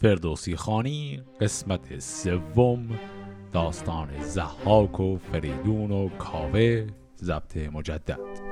[0.00, 2.88] فردوسی خانی قسمت سوم
[3.52, 6.86] داستان زحاک و فریدون و کاوه
[7.22, 8.47] ضبط مجدد.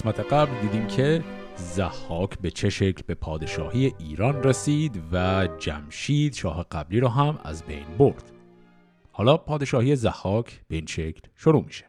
[0.00, 1.24] قسمت قبل دیدیم که
[1.56, 7.62] زحاک به چه شکل به پادشاهی ایران رسید و جمشید شاه قبلی رو هم از
[7.62, 8.32] بین برد.
[9.12, 11.84] حالا پادشاهی زحاک به این شکل شروع میشه.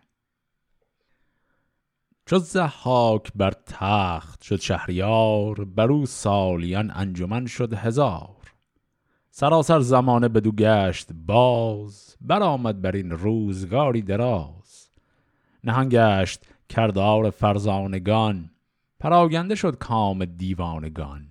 [2.26, 8.54] چو زحاک بر تخت شد شهریار بر او سالیان انجمن شد هزار.
[9.30, 14.90] سراسر زمانه بدو گشت باز برآمد بر این روزگاری دراز.
[15.64, 18.50] نهان گشت کردار فرزانگان.
[19.00, 21.28] پراگنده شد کام دیوانگان.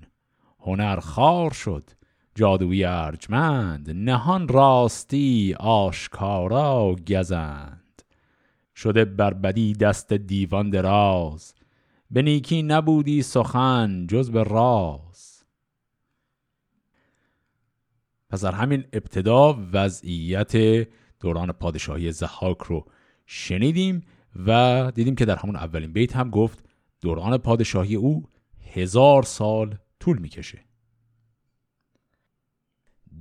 [0.61, 1.91] هنر خار شد.
[2.35, 3.91] جادوی ارجمند.
[3.91, 8.03] نهان راستی آشکارا گزند.
[8.77, 11.55] شده بربدی دست دیوان دراز.
[12.11, 15.45] به نیکی نبودی سخن جز به راز.
[18.31, 20.57] پس در همین ابتدا وضعیت
[21.21, 22.87] دوران پادشاهی زحاک رو
[23.27, 24.03] شنیدیم.
[24.47, 26.65] و دیدیم که در همون اولین بیت هم گفت
[27.01, 28.25] دوران پادشاهی او
[28.73, 30.65] هزار سال طول می‌کشه.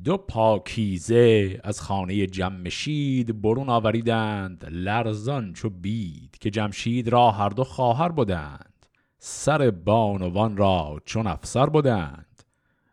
[0.03, 7.63] دو پاکیزه از خانه جمشید برون آوریدند لرزان چو بید که جمشید را هر دو
[7.63, 8.85] خواهر بودند
[9.17, 12.43] سر بانوان را چون افسر بودند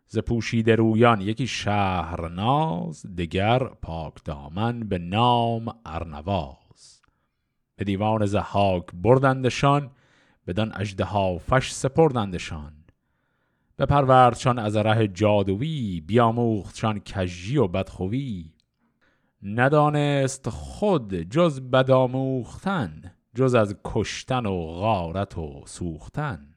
[0.07, 6.66] ز پوشیده رویان یکی شهر ناز دگر پاک دامن به نام ارنواز.
[7.77, 9.91] به دیوان زحاک بردندشان
[10.47, 12.73] بدان اجده فش سپردندشان.
[13.77, 18.53] بپروردشان از ره جادویی بیاموختشان کژی و بدخویی
[19.43, 26.55] ندانست خود جز بدآموختن جز از کشتن و غارت و سوختن.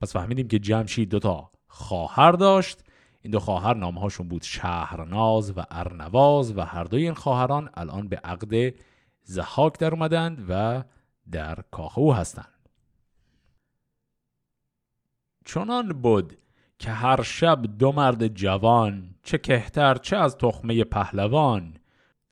[0.00, 2.84] پس فهمیدیم که جمشید دوتا خواهر داشت
[3.22, 8.16] این دو خواهر نامهاشون بود شهرناز و ارنواز و هر دوی این خواهران الان به
[8.16, 8.74] عقد
[9.22, 10.84] زحاک در اومدند و
[11.30, 12.68] در کاخ او هستند.
[15.44, 16.38] چنان بود
[16.78, 21.76] که هر شب دو مرد جوان چه کهتر چه از تخمه پهلوان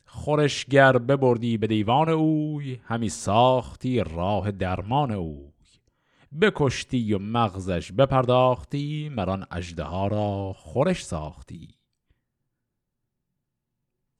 [0.04, 5.49] خورشگر ببردی به دیوان اوی همی ساختی راه درمان او
[6.40, 11.68] بکشتی و مغزش بپرداختی مران اجده ها را خورش ساختی.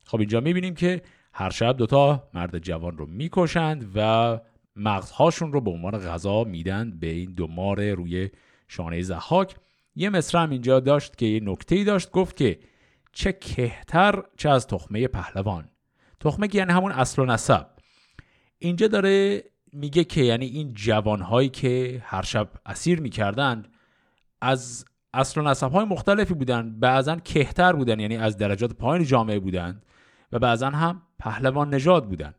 [0.07, 4.41] خب اینجا می‌بینیم که هر شب دوتا مرد جوان رو می‌کشند و
[4.77, 8.31] مغزهاشون رو به عنوان غذا میدند به این دو مار روی
[8.69, 9.57] شانه زحاک
[9.95, 12.61] یه مصر هم اینجا داشت که یه نکته داشت گفت که
[13.13, 15.69] چه کهتر چه از تخمه پهلوان.
[16.21, 17.67] تخمه یعنی همون اصل و نسب.
[18.59, 23.69] اینجا داره میگه که یعنی این جوانهایی که هر شب اسیر می‌کردند
[24.41, 26.81] از اصل و نسب های مختلفی بودند.
[26.81, 29.87] بعضا کهتر بودن یعنی از درجات پایین جامعه بودند
[30.33, 32.35] و بعضا هم پهلوان نژاد بودند.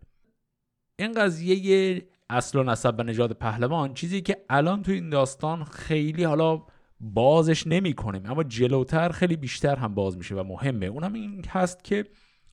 [0.99, 6.23] این قضیه اصل و نسب و نژاد پهلوان چیزی که الان تو این داستان خیلی
[6.23, 6.61] حالا
[6.99, 10.85] بازش نمی کنیم اما جلوتر خیلی بیشتر هم باز میشه و مهمه.
[10.85, 12.05] اونم این هست که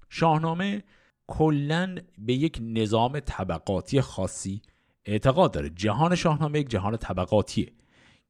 [0.09, 0.83] شاهنامه
[1.29, 4.63] کلا به یک نظام طبقاتی خاصی
[5.05, 5.71] اعتقاد داره.
[5.71, 7.73] جهان شاهنامه یک جهان طبقاتیه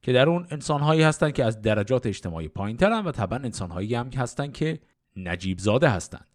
[0.01, 4.09] که در اون انسانهایی هستند که از درجات اجتماعی پایین ترن و طبعا انسانهایی هم
[4.09, 4.79] که هستن که
[5.15, 6.27] نجیب زاده هستند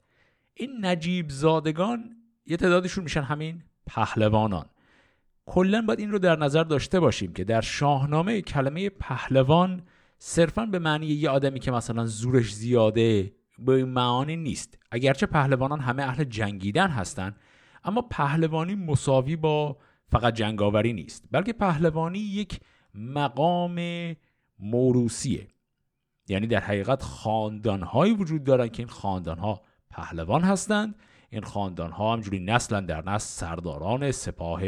[0.55, 2.17] این نجیب زادگان
[2.47, 4.67] یه تعدادشون میشن همین پهلوانان.
[5.47, 9.83] کلا باید این رو در نظر داشته باشیم که در شاهنامه کلمه پهلوان
[10.19, 14.79] صرفا به معنی یه آدمی که مثلا زورش زیاده به این معانی نیست.
[14.91, 17.37] اگرچه پهلوانان همه اهل جنگیدن هستند
[17.85, 19.77] اما پهلوانی مساوی با
[20.09, 22.61] فقط جنگاوری نیست بلکه پهلوانی یک
[22.95, 23.81] مقام
[24.59, 25.49] موروسیه
[26.29, 30.95] یعنی در حقیقت خاندانهایی وجود دارن که این خاندانها پهلوان هستند.
[31.31, 34.61] این خاندانها همجوری نسلا در نسل سرداران سپاه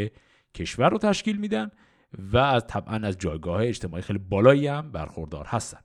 [0.55, 1.71] کشور رو تشکیل میدن
[2.19, 5.79] و از طبعا از جایگاه اجتماعی خیلی بالایی هم برخوردار هستن.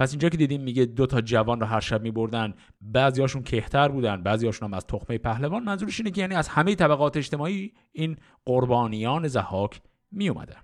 [0.00, 4.22] پس اینجا که دیدیم میگه دو تا جوان رو هر شب میبردن بعضیاشون کهتر بودن
[4.22, 9.28] بعضیاشون هم از تخمه پهلوان منظورش اینه که یعنی از همه طبقات اجتماعی این قربانیان
[9.28, 9.80] زحاک
[10.12, 10.60] می اومدن.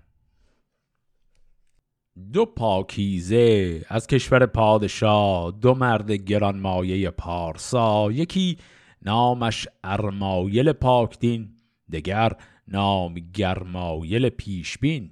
[2.33, 8.57] دو پاکیزه از کشور پادشاه دو مرد گرانمایه پارسا یکی
[9.01, 11.49] نامش ارمایل پاکدین
[11.91, 12.31] دگر
[12.67, 15.09] نام گرمایل پیشبین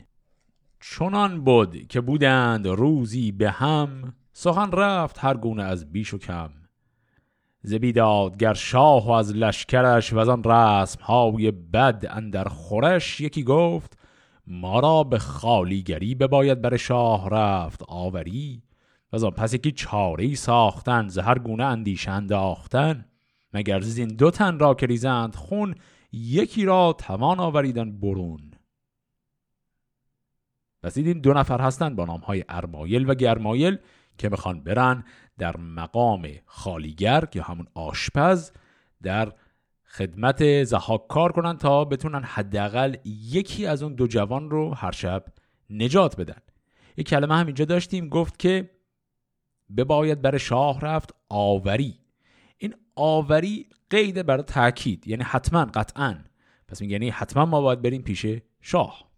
[0.91, 6.49] چنان بود که بودند روزی به هم سخن رفت هر گونه از بیش و کم.
[8.39, 13.97] گر شاه و از لشکرش و از آن رسم های بد اندر خورش یکی گفت
[14.47, 18.63] ما را به خالیگری بباید بر شاه رفت آوری.
[19.11, 23.05] و از آن پس یکی چاره ساختن ز هر گونه اندیشه انداختن.
[23.53, 25.75] مگر زین دو تن را که ریزند خون
[26.11, 28.54] یکی را توان آوریدن برون.
[30.95, 33.77] این دو نفر هستند با نام های ارمایل و گرمایل
[34.17, 35.03] که می‌خوان برن
[35.37, 38.51] در مقام خالیگر یا همون آشپز
[39.03, 39.33] در
[39.85, 45.25] خدمت زحاک کار کنن تا بتونن حداقل یکی از اون دو جوان رو هر شب
[45.69, 46.41] نجات بدن.
[46.97, 48.69] یک کلمه هم اینجا داشتیم گفت که
[49.77, 51.99] بباید بر شاه رفت آوری.
[52.57, 56.17] این آوری قیده برای تاکید یعنی حتما قطعا.
[56.67, 58.25] پس میگه یعنی حتما ما باید بریم پیش
[58.61, 59.14] شاه.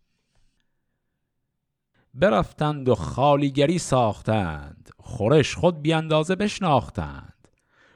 [2.20, 4.90] برفتند و خالیگری ساختند.
[5.00, 7.48] خورش خود بیاندازه بشناختند.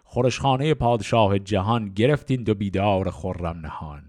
[0.03, 4.03] خورشخانه پادشاه جهان گرفتین دو بیدار خرم نهان.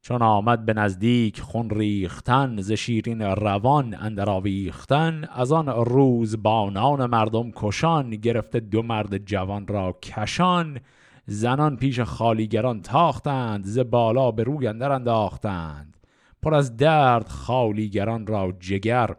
[0.00, 7.06] چون آمد به نزدیک خون ریختن ز شیرین روان اندر آویختن از آن روز بانان
[7.06, 10.80] مردم کشان گرفته دو مرد جوان را کشان.
[11.26, 15.96] زنان پیش خالیگران تاختند ز بالا به روی اندر انداختند.
[16.42, 19.16] پر از درد خالیگران را جگر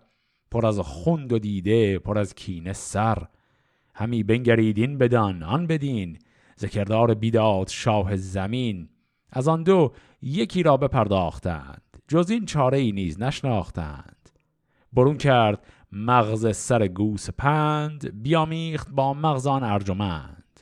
[0.52, 3.28] پر از خوند و دیده پر از کینه سر.
[3.96, 6.18] همی بنگریدین بدان آن بدین.
[6.60, 8.90] ذکردار بیداد شاه زمین.
[9.30, 11.82] از آن دو یکی را بپرداختند.
[12.08, 14.30] جز این چاره ای نیز نشناختند.
[14.94, 20.60] برون کرد مغز سر گوس پند بیامیخت با مغزان ارجمند.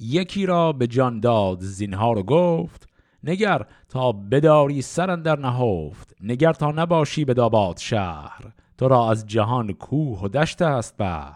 [0.00, 2.91] یکی را به جان داد زینها رو گفت
[3.24, 8.52] نگر تا بداری سرن در نهفت نگر تا نباشی به داباد شهر.
[8.78, 11.32] تو را از جهان کوه و دشت است بر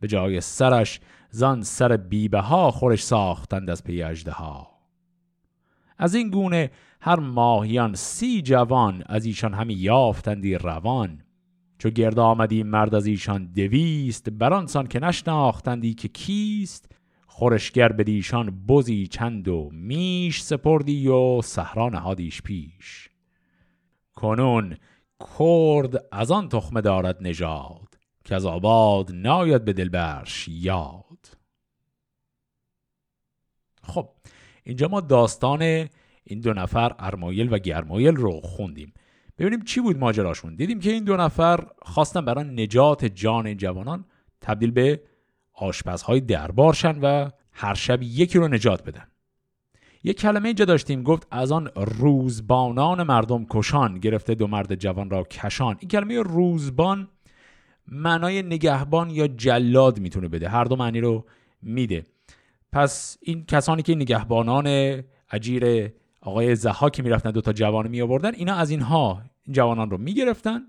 [0.00, 1.00] به جای سرش
[1.30, 4.70] زان سر بیبه ها خورش ساختند از پی ها
[5.98, 6.70] از این گونه
[7.00, 11.22] هر ماهیان سی جوان از ایشان همی یافتندی روان.
[11.78, 16.92] چو گرد آمدی مرد از ایشان دویست برانسان که نشناختندی که کیست
[17.32, 23.08] خورشگر بدیشان بزی چند و میش سپردی و صحرا نهادیش پیش.
[24.14, 24.76] کنون
[25.38, 31.28] کرد از آن تخمه دارد نژاد که از آباد ناید به دلبرش یاد.
[33.82, 34.08] خب
[34.64, 35.62] اینجا ما داستان
[36.24, 38.92] این دو نفر ارمایل و گرمایل رو خوندیم.
[39.38, 40.56] ببینیم چی بود ماجراشون.
[40.56, 44.04] دیدیم که این دو نفر خواستن برای نجات جان جوانان
[44.40, 45.02] تبدیل به
[45.60, 49.06] آشپزهای دربار شن و هر شب یکی رو نجات بدن.
[50.04, 55.22] یک کلمه اینجا داشتیم گفت از آن روزبانان مردم کشان گرفته دو مرد جوان را
[55.22, 55.76] کشان.
[55.80, 57.08] این کلمه روزبان
[57.88, 61.24] معنای نگهبان یا جلاد می‌تونه بده هر دو معنی رو
[61.62, 62.06] میده.
[62.72, 64.66] پس این کسانی که نگهبانان
[65.30, 65.90] اجیر
[66.20, 69.98] آقای زها که می‌رفتن دو تا جوان می آوردن اینا از اینها این جوانان رو
[69.98, 70.60] می‌گرفتن.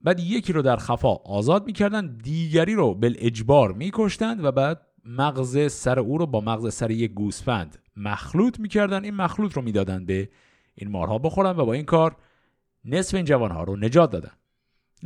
[0.00, 5.72] بعد یکی رو در خفا آزاد می‌کردن دیگری رو بل اجبار میکشتند و بعد مغز
[5.72, 9.04] سر او رو با مغز سر یک گوسفند مخلوط می‌کردن.
[9.04, 10.28] این مخلوط رو می‌دادن به
[10.74, 12.16] این مارها بخورن و با این کار
[12.84, 14.32] نصف این جوانها رو نجات دادن.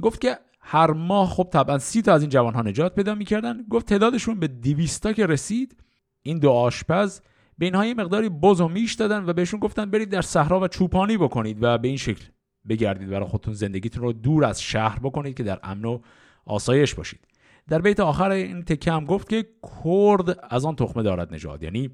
[0.03, 3.63] گفت که هر ماه خب طبعا سی تا از این جوانها نجات پیدا می‌کردن.
[3.71, 5.77] گفت تعدادشون به دیویستا که رسید.
[6.23, 7.21] این دو آشپز
[7.59, 10.69] به اینها یه مقداری بز و میش دادن و بهشون گفتن برید در صحرا و
[10.69, 12.25] چوپانی بکنید و به این شکل
[12.69, 15.99] بگردید برای خودتون زندگیتون رو دور از شهر بکنید که در امن و
[16.45, 17.21] آسایش باشید.
[17.69, 19.47] در بیت آخر این تکه هم گفت که
[19.85, 21.91] کرد از آن تخمه دارد نژاد یعنی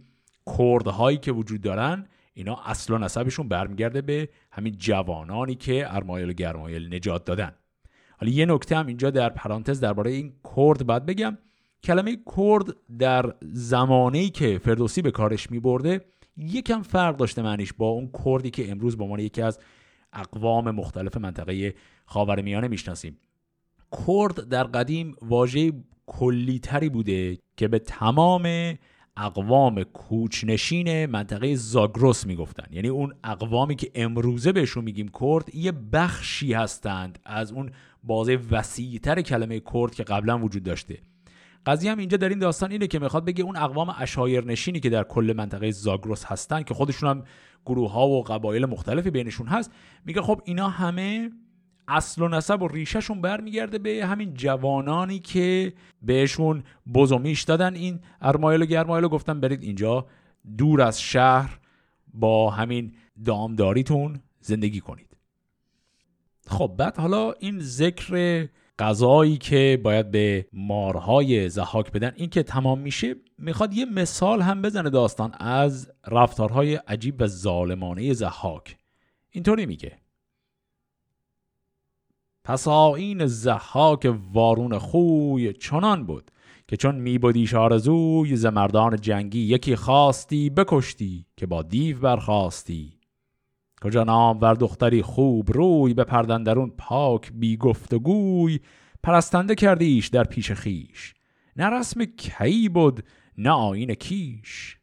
[0.59, 6.33] کردهایی که وجود دارن اینا اصل و نسبشون برمیگرده به همین جوانانی که ارمایل و
[6.33, 7.53] گرمایل نجات دادن.
[8.21, 11.39] حالا یه نکته هم اینجا در پرانتز درباره این کرد باید بگم.
[11.83, 16.05] کلمه کرد در زمانی که فردوسی به کارش می برده
[16.37, 19.59] یکم فرق داشته معنیش با اون کردی که امروز به عنوان یکی از
[20.13, 21.75] اقوام مختلف منطقه
[22.07, 23.19] خاورمیانه می‌شناسیم.
[24.07, 25.73] کرد در قدیم واژه
[26.07, 28.75] کلیتری بوده که به تمام
[29.17, 32.67] اقوام کوچنشین منطقه زاگروس می‌گفتن.
[32.71, 37.71] یعنی اون اقوامی که امروزه بهشون میگیم کرد یه بخشی هستند از اون
[38.03, 40.99] بازه وسیعتر کلمه کرد که قبلا وجود داشته.
[41.69, 44.91] قضیه هم اینجا در این داستان اینه که می‌خواد بگه اون اقوام اشایر نشینی که
[44.91, 47.25] در کل منطقه زاگروس هستن که خودشون هم
[47.67, 49.73] گروه ها و قبایل مختلفی بینشون هست
[50.05, 51.31] میگه خب اینا همه
[51.89, 55.73] اصل و نسب و ریشهشون برمیگرده به همین جوانانی که
[56.03, 57.75] بهشون بزومیش دادن.
[57.75, 60.07] این ارمایل و گرمایل و گفتن برید اینجا
[60.59, 61.61] دور از شهر
[62.15, 62.93] با همین
[63.25, 65.17] دامداریتون زندگی کنید.
[66.47, 68.49] خب بعد حالا این ذکر
[68.79, 72.13] غذایی که باید به مارهای زحاک بدن.
[72.17, 78.13] این که تمام میشه می‌خواد یه مثال هم بزنه داستان از رفتارهای عجیب و ظالمانه
[78.13, 78.77] زحاک.
[79.31, 79.99] اینطوری میگه.
[82.45, 86.31] پس این زحاک وارون خوی چنان بود
[86.69, 92.98] که چون میبودیش آرزوی ز مردان جنگی یکی خواستی بکشتی که با دیو برخواستی.
[93.83, 98.61] کجا نام ور دختری خوب روی به پردندرون پاک بی گفتگوی
[99.03, 101.15] پرستنده کردیش در پیش خیش
[101.57, 103.05] نه رسم کی بود
[103.39, 104.79] نه آین کیش.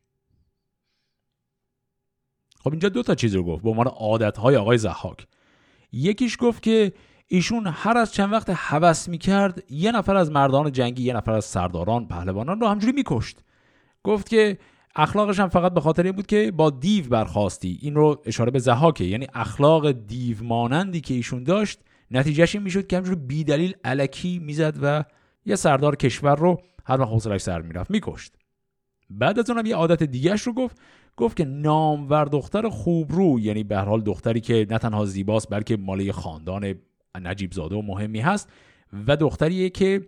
[2.60, 5.28] خب اینجا دو تا چیز رو گفت به عنوان عادتهای آقای زحاک
[5.92, 6.94] یکیش گفت که
[7.28, 11.46] ایشون هر از چند وقت هوس می‌کرد یه نفر از مردان جنگی یه نفر از
[11.46, 13.40] سرداران پهلوانان رو همجوری میکشت.
[14.04, 14.58] گفت که
[14.96, 17.80] اخلاقش هم فقط به خاطر این بود که با دیو برخواستی.
[17.82, 21.80] این رو اشاره به زهاکه یعنی اخلاق دیو مانندی که ایشون داشت
[22.12, 25.04] نتیجهش این می‌شد که همجور بیدلیل علکی می‌زد و
[25.46, 28.34] یه سردار کشور رو هر وقت حوصلش سر می‌رفت میکشت.
[29.10, 30.78] بعد از اونم یه عادت دیگهش رو گفت
[31.18, 36.12] گفت که نامور دختر خوبرو یعنی به حال دختری که نه تنها زیباست بلکه مال
[36.12, 36.76] خاندان
[37.22, 38.50] نجیب زاده و مهمی هست
[39.08, 40.08] و دختریه که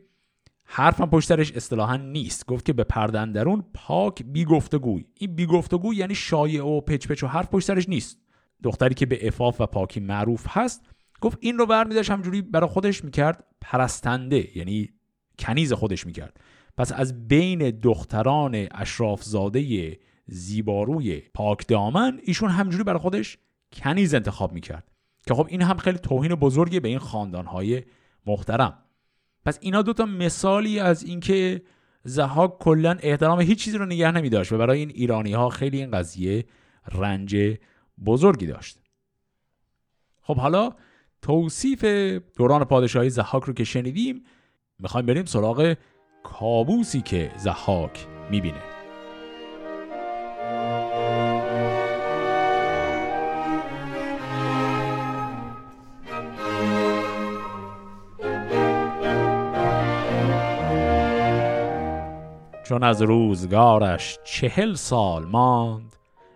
[0.70, 2.46] حرفم پشترش اصطلاحا نیست.
[2.46, 7.24] گفت که به پردندرون پاک بی گفتگوی این بی گفتگوی یعنی شایع و پچ پچ
[7.24, 8.20] و حرف پشترش نیست.
[8.64, 10.82] دختری که به افاف و پاکی معروف هست
[11.22, 14.90] گفت این رو برمیداشت همجوری برای خودش می‌کرد پرستنده یعنی
[15.40, 16.40] کنیز خودش می‌کرد.
[16.78, 23.38] پس از بین دختران اشراف زاده زیباروی پاک دامن ایشون همجوری برای خودش
[23.74, 24.92] کنیز انتخاب می‌کرد.
[25.28, 27.84] که خب این هم خیلی توهین بزرگی به این خاندانهای
[28.26, 28.78] محترم.
[29.48, 31.62] پس اینا دوتا مثالی از اینکه
[32.04, 35.78] زهاک کلا احترام هیچ چیزی رو نگه نمی داشت و برای این ایرانی ها خیلی
[35.78, 36.46] این قضیه
[36.92, 37.58] رنج
[38.06, 38.80] بزرگی داشت.
[40.22, 40.74] خب حالا
[41.22, 41.84] توصیف
[42.38, 44.24] دوران پادشاهی زحاک رو که شنیدیم
[44.80, 45.76] می‌خوایم بریم سراغ
[46.24, 48.77] کابوسی که زحاک می‌بینه.
[62.68, 65.96] چون از روزگارش چهل سال ماند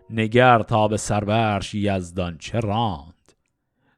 [0.09, 3.31] نگر تا به سرورش یزدان چه راند.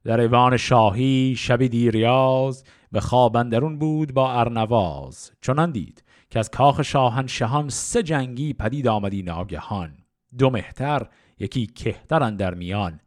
[0.03, 5.31] در ایوان شاهی شبی دیریاز به خوابندرون بود با ارنواز.
[5.41, 9.97] چنان دید که از کاخ شاهن شهان سه جنگی پدید آمدی ناگهان
[10.37, 11.07] دو مهتر
[11.39, 12.99] یکی کهتر در میان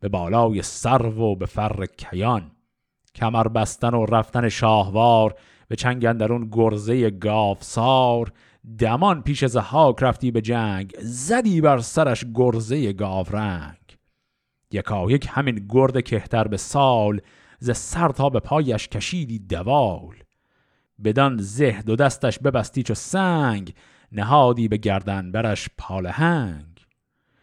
[0.00, 2.50] به بالای سرو و به فر کیان.
[3.14, 5.34] کمر بستن و رفتن شاهوار
[5.68, 8.32] به چنگندرون گرزه گافسار
[8.78, 13.98] دمان پیش زهاک رفتی به جنگ زدی بر سرش گرزه گاورنگ.
[14.70, 17.20] یکا یک همین گرد کهتر به سال
[17.58, 20.14] ز سر تا به پایش کشیدی دوال.
[21.04, 23.74] بدان زه دو دستش ببستی چو سنگ
[24.12, 26.86] نهادی به گردن برش پالهنگ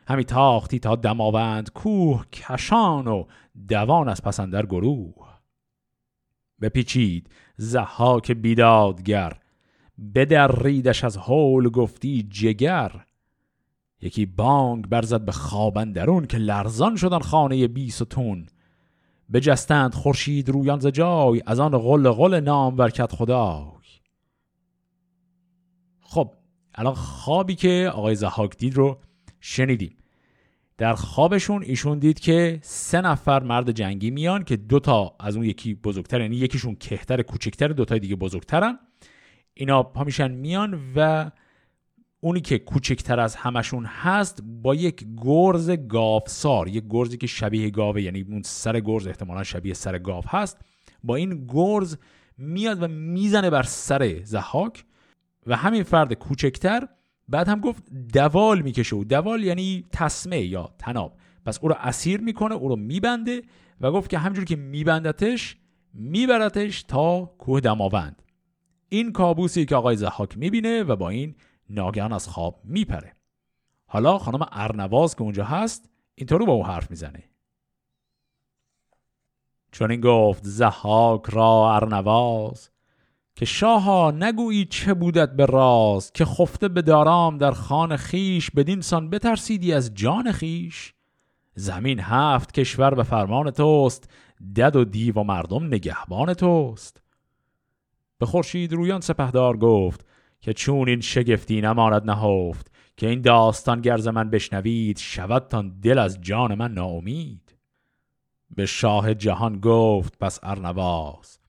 [0.08, 3.26] همی تاختی تا دماوند کوه کشان و
[3.68, 5.28] دوان از پسندر گروه.
[6.62, 9.41] بپیچید زحاک بیدادگر
[10.64, 12.92] ریدش از هول گفتی جگر.
[14.02, 18.48] یکی بانگ برزد به خوابندرون که لرزان شدن خانه بیس و تون.
[19.34, 23.82] بجستند خورشید رویان ز جای از آن غل غل نام برکت خدای.
[26.02, 26.34] خب
[26.76, 28.98] الان خوابی که آقای زهاک دید رو
[29.40, 29.98] شنیدیم.
[30.78, 35.74] در خوابشون ایشون دید که سه نفر مرد جنگی میان که دوتا از اون یکی
[35.74, 38.80] بزرگتر یعنی یکیشون کهتر کوچکتر دوتای دیگه بزرگترن.
[39.54, 41.32] اینا پا میشن میان و
[42.20, 48.02] اونی که کوچکتر از همشون هست با یک گرز گاوسار یک گرزی که شبیه گاوه
[48.02, 50.58] یعنی اون سر گرز احتمالا شبیه سر گاو هست
[51.04, 51.98] با این گرز
[52.38, 54.86] میاد و می‌زنه بر سر زحاک
[55.48, 56.88] و همین فرد کوچکتر
[57.30, 61.18] بعد هم گفت دوال می‌کشه و دوال یعنی تسمه یا تناب.
[61.46, 63.42] پس او رو اسیر می‌کنه او رو میبنده
[63.82, 65.58] و گفت که همجور که میبندتش
[65.94, 68.21] میبرتش تا کوه دماوند.
[68.94, 71.36] این کابوسی که آقای زحاک می‌بینه و با این
[71.70, 73.16] ناگهان از خواب میپره.
[73.86, 77.24] حالا خانم ارنواز که اونجا هست اینطور با او حرف می‌زنه.
[79.72, 82.70] چون این گفت زحاک را ارنواز
[83.36, 88.82] که شاها نگویی چه بودت به راز که خفته به دارام در خان خیش بدین
[88.82, 90.94] سان بترسیدی از جان خیش.
[91.56, 94.10] زمین هفت کشور به فرمان توست
[94.56, 97.01] دد و دیو و مردم نگهبان توست.
[98.22, 100.06] به خورشید رویان سپهدار گفت
[100.42, 106.22] که چون این شگفتی نماند نهفت که این داستان گرز من بشنوید شودتان دل از
[106.22, 107.56] جان من ناامید.
[108.56, 111.40] به شاه جهان گفت پس ارنواز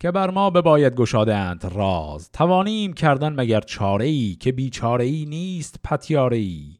[0.00, 5.80] که بر ما بباید گشادند راز توانیم کردن مگر چاره ای که بیچاره ای نیست
[5.84, 6.78] پتیاره ای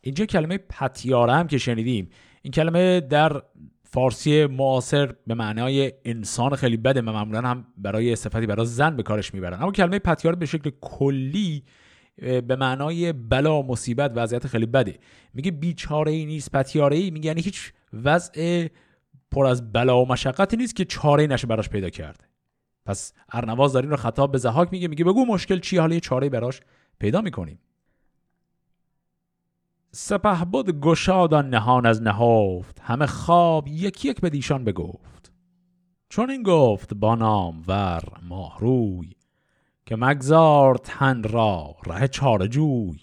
[0.00, 2.10] اینجا کلمه پتیاره هم که شنیدیم
[2.42, 3.42] این کلمه در
[3.92, 9.02] فارسی معاصر به معنای انسان خیلی بده و معمولا هم برای صفتی برای زن به
[9.02, 9.62] کارش می‌برن.
[9.62, 11.64] اما کلمه پتیاره به شکل کلی
[12.16, 14.98] به معنای بلا مصیبت وضعیت خیلی بده.
[15.34, 18.68] میگه بیچاره ای نیست پتیاره ای میگه یعنی هیچ وضع
[19.30, 22.24] پر از بلا و مشقتی نیست که چاره نشه براش پیدا کرده.
[22.86, 26.28] پس ارنواز دارین رو خطاب به زهاک میگه میگه بگو مشکل چی؟ حالا یه چاره
[26.28, 26.60] براش
[26.98, 27.58] پیدا می‌کنیم.
[29.92, 35.32] سپه بود گشادان نهان از نهافت همه خواب یکی یک به دیشان بگفت.
[36.08, 39.10] چون این گفت با نام ور ماهروی
[39.86, 43.00] که مگذار تن را ره چار جوی.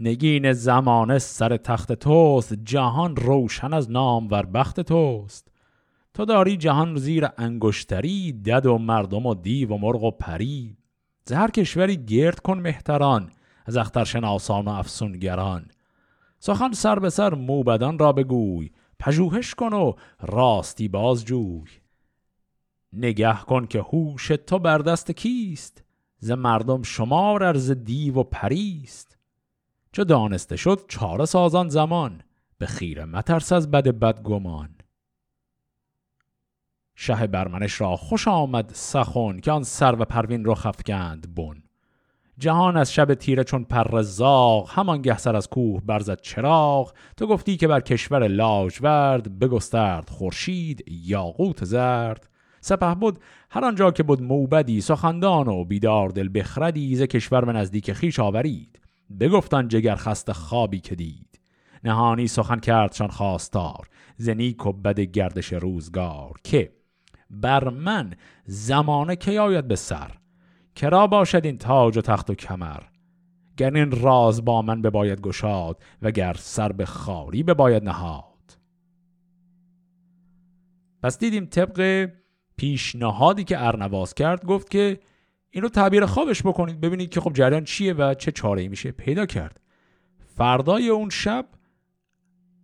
[0.00, 5.48] نگین زمانه سر تخت توست جهان روشن از نام ور بخت توست.
[6.14, 10.76] تو داری جهان زیر انگشتری دد و مردم و دیو و مرغ و پری.
[11.24, 13.30] زهر کشوری گرد کن مهتران
[13.66, 15.66] از اخترشناسان و افسونگران.
[16.38, 21.70] سخن سر به سر موبدان را بگوی پژوهش کن و راستی باز جوی
[22.92, 25.84] نگه کن که هوش تو بر دست کیست
[26.18, 29.18] ز مردم شمار ارز دیو و پریست.
[29.92, 32.22] چه دانسته شد چاره سازان زمان
[32.58, 34.76] به خیره مترس از بد بد گمان
[36.94, 41.62] شه برمنش را خوش آمد سخن که آن سر و پروین رو خفکند بن.
[42.38, 46.92] جهان از شب تیره چون پر زاغ همان گه سر از کوه برزد چراغ.
[47.16, 52.28] تو گفتی که بر کشور لاجورد بگسترد خورشید یاقوت زرد.
[52.60, 53.18] سپه بود
[53.50, 58.20] هر آنجا که بود موبدی سخندان و بیدار دل بخردی ز کشور به نزدیک خیش
[58.20, 58.80] آورید.
[59.20, 61.40] بگفتان جگر خست خوابی که دید.
[61.84, 66.32] نهانی سخن کردشان خواستار زنیک و بد گردش روزگار.
[66.44, 66.72] که
[67.30, 70.10] بر من زمانه که آید به سر؟
[70.76, 72.80] کرا باشد این تاج و تخت و کمر؟
[73.56, 78.58] گر این راز با من باید گشاد و گر سر به خاری باید نهاد.
[81.02, 82.10] پس دیدیم طبق
[82.56, 85.00] پیشنهادی که ارنواز کرد گفت که
[85.50, 89.26] این رو تعبیر خوابش بکنید ببینید که خب جریان چیه و چه چاره میشه پیدا
[89.26, 89.60] کرد.
[90.36, 91.46] فردای اون شب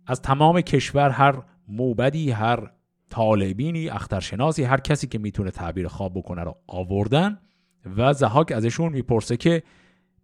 [0.07, 2.71] از تمام کشور هر موبدی هر
[3.09, 7.39] طالبینی اخترشناسی هر کسی که می‌تونه تعبیر خواب بکنه رو آوردن
[7.85, 9.63] و زهاک ازشون می‌پرسه که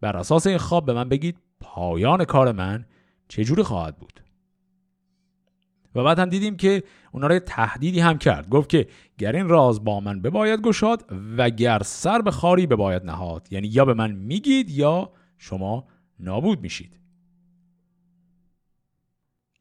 [0.01, 2.85] بر اساس این خواب به من بگید پایان کار من
[3.27, 4.19] چجوری خواهد بود.
[5.95, 8.49] و بعد هم دیدیم که اونا رو تهدیدی هم کرد.
[8.49, 11.05] گفت که گر این راز با من بباید گشاد
[11.37, 13.47] و گر سر به خاری بباید نهاد.
[13.51, 15.87] یعنی یا به من میگید یا شما
[16.19, 16.99] نابود میشید.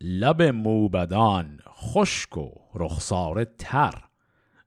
[0.00, 4.04] لب موبدان خشک و رخسار تر.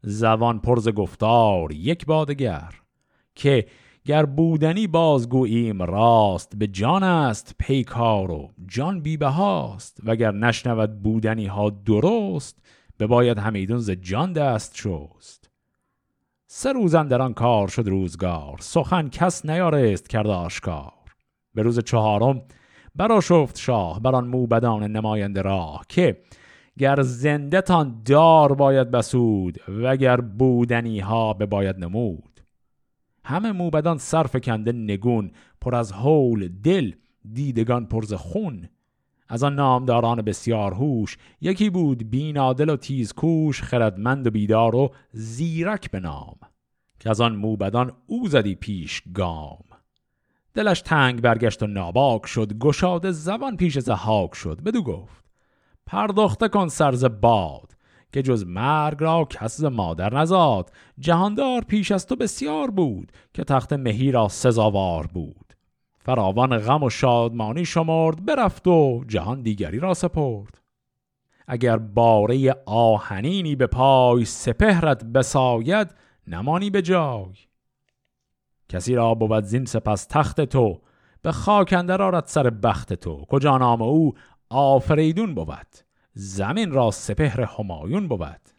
[0.03, 2.80] زبان پرز گفتار یک بادگر
[3.41, 3.65] که
[4.05, 11.45] گر بودنی بازگوییم راست به جان است پیکار و جان بیبه هاست وگر نشنود بودنی
[11.45, 12.59] ها درست
[12.97, 15.49] به باید همیدون ز جان دست شست.
[16.47, 20.93] سه روزن در کار شد روزگار سخن کس نیارست کرد آشکار.
[21.55, 22.41] به روز چهارم
[22.95, 26.21] برا شفت شاه بر آن موبدان نماینده راه که
[26.79, 32.30] گر زنده تان دار باید بسود وگر بودنی ها به باید نمود.
[33.23, 35.31] همه موبدان صرف کنده نگون
[35.61, 36.91] پر از حول دل
[37.33, 38.69] دیدگان پرز خون.
[39.29, 45.91] از آن نامداران بسیار هوش یکی بود بینادل و تیزکوش خردمند و بیدار و زیرک
[45.91, 46.35] به نام
[46.99, 49.63] که از آن موبدان او زدی پیش گام.
[50.53, 54.61] دلش تنگ برگشت و ناباک شد گشاده زبان پیش زهاک شد.
[54.63, 55.25] بدو گفت
[55.85, 57.73] پرداخته کن سرز باد.
[58.13, 60.71] که جز مرگ را کس مادر نزاد.
[60.99, 65.53] جهاندار پیش از تو بسیار بود که تخت مهی را سزاوار بود.
[65.99, 70.61] فراوان غم و شادمانی شمرد برفت و جهان دیگری را سپرد.
[71.47, 75.95] اگر باره آهنینی به پای سپهرت بساید
[76.27, 77.33] نمانی به جای.
[78.69, 80.81] کسی را بود زین سپس تخت تو
[81.21, 83.25] به خاک اندر آرد سر بخت تو.
[83.29, 84.13] کجا نام او؟
[84.49, 85.90] آفریدون بود.
[86.13, 88.49] زمین را سپهر همایون بود.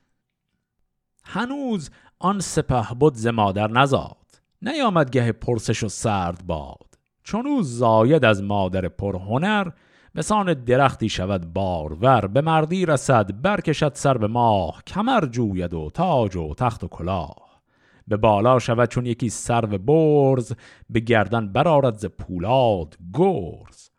[1.25, 4.17] هنوز آن سپه بود ز مادر نزاد.
[4.63, 6.99] نیامد گه پرسش و سرد باد.
[7.23, 9.71] چون او زاید از مادر پرهنر
[10.15, 12.27] بسان درختی شود بارور.
[12.27, 14.83] به مردی رسد برکشد سر به ماه.
[14.87, 17.63] کمر جوید و تاج و تخت و کلاه.
[18.09, 20.53] به بالا شود چون یکی سرو برز
[20.91, 23.92] به گردن برارد ز پولاد گرز.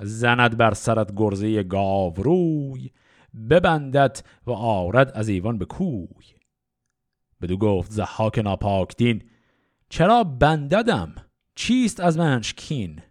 [0.00, 2.90] زند بر سرت گرزه گاو روی
[3.50, 6.24] ببندت و آرد از ایوان به کوی.
[7.40, 9.22] بدو گفت زحاک ناپاک دین
[9.88, 11.14] چرا بنددم؟
[11.54, 13.02] چیست از منش کین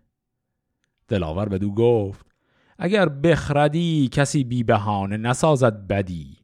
[1.08, 2.26] دلاور بدو گفت
[2.78, 6.38] اگر بخردی کسی بی بهانه نسازد بدی.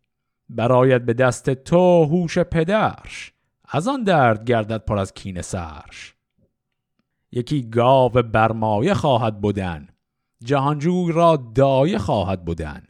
[0.49, 3.33] برایت به دست تو هوش پدرش
[3.65, 6.15] از آن درد گردد پر از کین سرش.
[7.31, 9.87] یکی گاو برمایه خواهد بودن
[10.43, 12.83] جهانجوی را دایه خواهد بودن.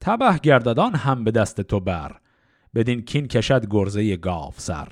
[0.00, 2.20] تبه گرددان هم به دست تو بر.
[2.74, 4.88] بدین کین کشد گرزه گاو سر.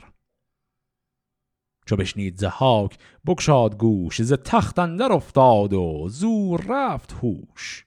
[1.87, 4.23] چو بشنید زهاک بکشاد گوش.
[4.23, 7.87] ز تخت اندر افتاد و زور رفت هوش.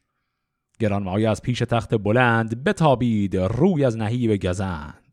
[0.79, 5.04] گرانمایه از پیش تخت بلند بتابید روی از نهیب گزند.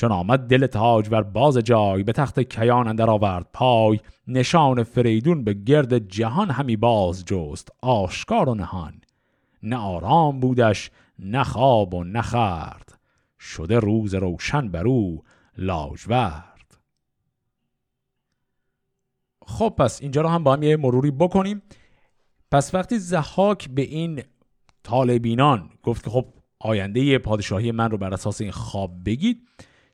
[0.00, 4.00] چون آمد دل تاج بر باز جای به تخت کیان اندر آورد پای.
[4.26, 9.00] نشان فریدون به گرد جهان همی باز جست آشکار و نهان.
[9.62, 12.98] نه آرام بودش نه خواب و نه خرد.
[13.40, 15.22] شده روز روشن بر او
[15.58, 16.78] لاجورد.
[19.46, 21.62] خب پس اینجا رو هم با هم یه مروری بکنیم.
[22.50, 24.22] پس وقتی زحاک به این
[24.82, 26.26] طالبینان گفت که خب
[26.58, 29.48] آینده پادشاهی من رو بر اساس این خواب بگید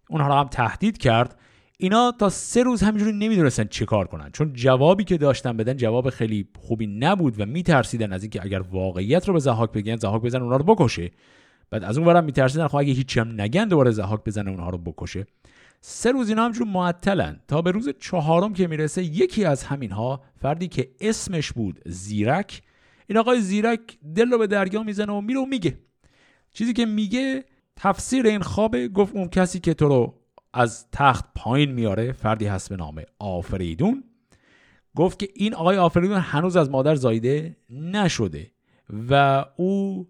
[0.08, 1.38] اونها رو هم تهدید کرد.
[1.78, 4.30] اینا تا سه روز همینجوری نمی‌دونستن چه کار کنن.
[4.32, 9.28] چون جوابی که داشتن بدن جواب خیلی خوبی نبود و میترسیدن از اینکه اگر واقعیت
[9.28, 11.10] رو به زحاک بگن زحاک بزن اونا رو بکشه.
[11.70, 14.78] بعد از اون ورم میترسیدن خب اگه هیچی هم نگن دوباره زحاک بزنه اونها رو
[14.78, 15.26] بکشه.
[15.80, 17.40] سه روز اینا همجور معطلن.
[17.48, 22.62] تا به روز چهارم که می‌رسه یکی از همینها فردی که اسمش بود زیرک
[23.06, 23.80] این آقای زیرک
[24.14, 25.78] دل رو به دریا می‌زنه و میره و میگه.
[26.52, 27.44] چیزی که میگه
[27.76, 30.14] تفسیر این خوابه گفت اون کسی که تو رو
[30.52, 34.04] از تخت پایین میاره فردی هست به نام آفریدون
[34.96, 38.50] گفت که این آقای آفریدون هنوز از مادر زایده نشده
[39.10, 40.08] و او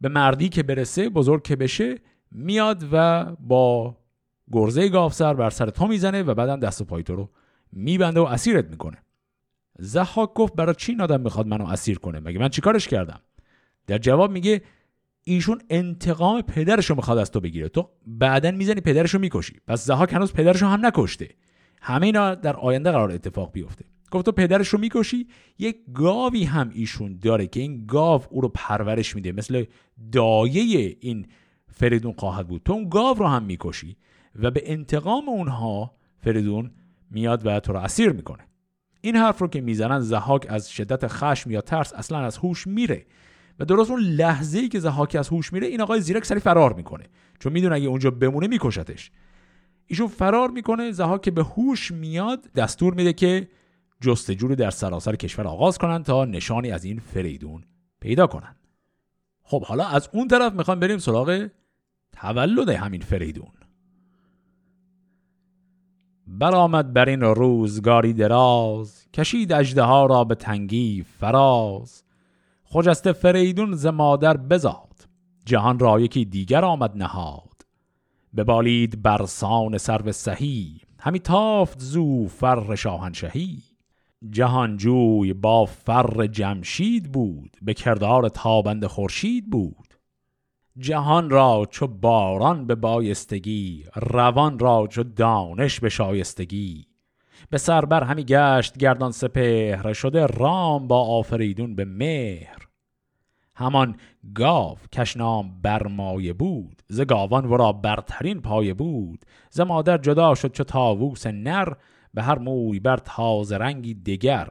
[0.00, 1.98] به مردی که برسه بزرگ که بشه
[2.30, 3.96] میاد و با
[4.52, 7.30] گرزه گافسر بر سر تو می‌زنه و بعدم دست و پای تو رو
[7.72, 8.98] میبنده و اسیرت می‌کنه.
[9.78, 13.20] زحاک گفت برای چی آدم می‌خواد منو اسیر کنه؟ مگه من چیکارش کردم؟
[13.86, 14.62] در جواب میگه
[15.24, 17.68] ایشون انتقام پدرش رو می‌خواد از تو بگیره.
[17.68, 19.60] تو بعدا می‌زنی پدرش رو می‌کشی.
[19.66, 21.28] پس زحاک هنوز پدرش رو هم نکشته.
[21.82, 23.84] همه اینا در آینده قرار اتفاق بیفته.
[24.10, 25.26] گفت تو پدرش رو می‌کشی
[25.58, 29.32] یک گاوی هم ایشون داره که این گاو او رو پرورش میده.
[29.32, 29.64] مثل
[30.12, 31.26] دایه این
[31.68, 32.62] فریدون خواهد بود.
[32.64, 33.96] تو اون گاو رو هم می‌کشی
[34.36, 36.70] و به انتقام اونها فریدون
[37.10, 38.48] میاد و تو رو اسیر می‌کنه.
[39.00, 43.06] این حرف رو که می‌زنن زهاک از شدت خشم یا ترس اصلا از هوش میره.
[43.58, 46.72] و درست اون لحظه ای که زهاک از هوش میره این آقای زیرک سری فرار
[46.72, 47.04] می‌کنه.
[47.38, 49.10] چون می‌دونه اگه اونجا بمونه میکشتش.
[49.86, 53.48] ایشون فرار می‌کنه زهاک به هوش میاد دستور میده که
[54.00, 57.64] جستجو در سراسر کشور آغاز کنن تا نشانی از این فریدون
[58.00, 58.56] پیدا کنن.
[59.42, 61.48] خب حالا از اون طرف می‌خوام بریم سراغ
[62.12, 63.50] تولد همین فریدون.
[66.26, 72.04] برآمد بر این روزگاری دراز کشید اجده ها را به تنگی فراز.
[72.74, 75.08] خجسته فریدون ز مادر بزاد.
[75.46, 77.62] جهان را یکی دیگر آمد نهاد.
[78.36, 83.62] ببالید برسان سرو سهی همی تافت زو فر شاهنشهی.
[84.30, 89.94] جهانجوی با فر جمشید بود به کردار تابند خورشید بود.
[90.78, 96.86] جهان را چو باران به بایستگی روان را چو دانش به شایستگی.
[97.50, 102.63] به سربر همی گشت گردان سپهر شده رام با آفریدون به مهر.
[103.56, 103.96] همان
[104.34, 109.24] گاو کشنام برمایه بود ز گاوان ورا برترین پایه بود.
[109.50, 111.72] ز مادر جدا شد چو تاووس نر
[112.14, 114.48] به هر موی بر تاز رنگی دگر.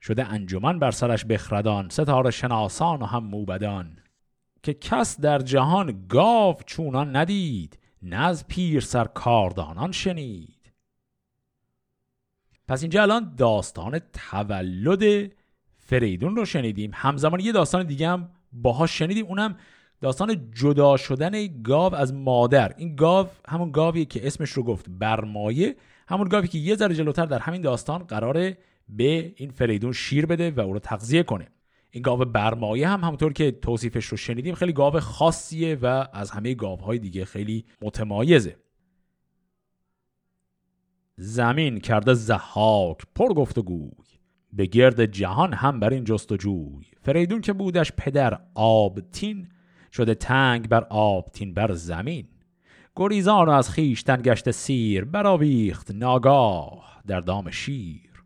[0.00, 3.98] شده انجمن بر سرش بخردان ستاره شناسان و هم موبدان.
[4.62, 10.72] که کس در جهان گاو چونان ندید نه از پیر سر کاردانان شنید.
[12.68, 15.32] پس اینجا الان داستان تولد
[15.78, 16.90] فریدون رو شنیدیم.
[16.94, 19.26] همزمان یه داستان دیگه هم باهاش شنیدیم.
[19.26, 19.56] اونم
[20.00, 22.74] داستان جدا شدن گاو از مادر.
[22.76, 25.76] این گاو همون گاویه که اسمش رو گفت برمایه.
[26.08, 30.50] همون گاوی که یه ذره جلوتر در همین داستان قراره به این فریدون شیر بده
[30.50, 31.48] و او رو تغذیه کنه.
[31.90, 36.54] این گاو برمایه هم همونطور که توصیفش رو شنیدیم خیلی گاو خاصیه و از همه
[36.54, 38.56] گاوهای دیگه خیلی متمایزه.
[41.16, 44.13] زمین کرده زحاک پر گفت و گوی
[44.56, 46.84] به گرد جهان هم بر این جستجوی.
[47.02, 49.48] فریدون که بودش پدر آبتین
[49.92, 52.28] شده تنگ بر آبتین بر زمین.
[52.96, 58.24] گریزان از خیشتن گشت سیر براویخت ناگاه در دام شیر.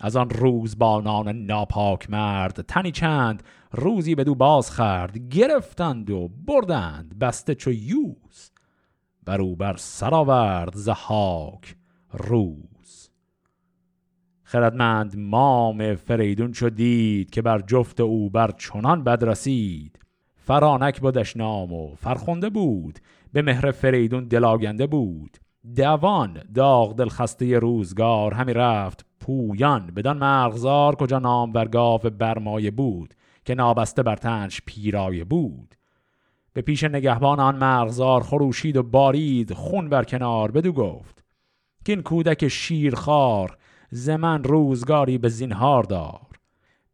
[0.00, 5.28] از آن روز بانان ناپاک مرد تنی چند روزی به دو باز خرد.
[5.28, 8.50] گرفتند و بردند بسته چو یوز.
[9.26, 11.76] برو بر سراورد زهاک
[12.12, 12.69] روز.
[14.50, 19.98] خردمند مام فریدون چو دید که بر جفت او بر چنان بد رسید.
[20.36, 22.98] فرانک بودش نام و فرخنده بود
[23.32, 25.36] به مهر فریدون دلاگنده بود.
[25.76, 33.14] دوان داغ دل خسته روزگار همی رفت پویان بدان مرغزار کجا نام برگاف برمایه بود
[33.44, 35.74] که نابسته بر تنش پیرایه بود.
[36.52, 41.24] به پیش نگهبان آن مرغزار خروشید و بارید خون بر کنار بدو گفت
[41.84, 43.56] که این کودک شیرخوار
[43.90, 46.26] زمن روزگاری به زینهار دار.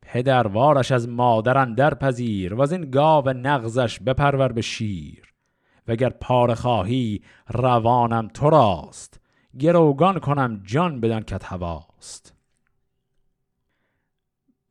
[0.03, 5.35] پدروارش از مادرن در پذیر و از این گاو نغزش بپرور به شیر.
[5.89, 9.21] وگر پار خواهی روانم تو راست.
[9.59, 12.35] گروگان کنم جان بدن کت هواست.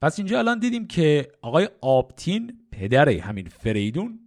[0.01, 4.19] پس اینجا الان دیدیم که آقای آبتین پدر همین فریدون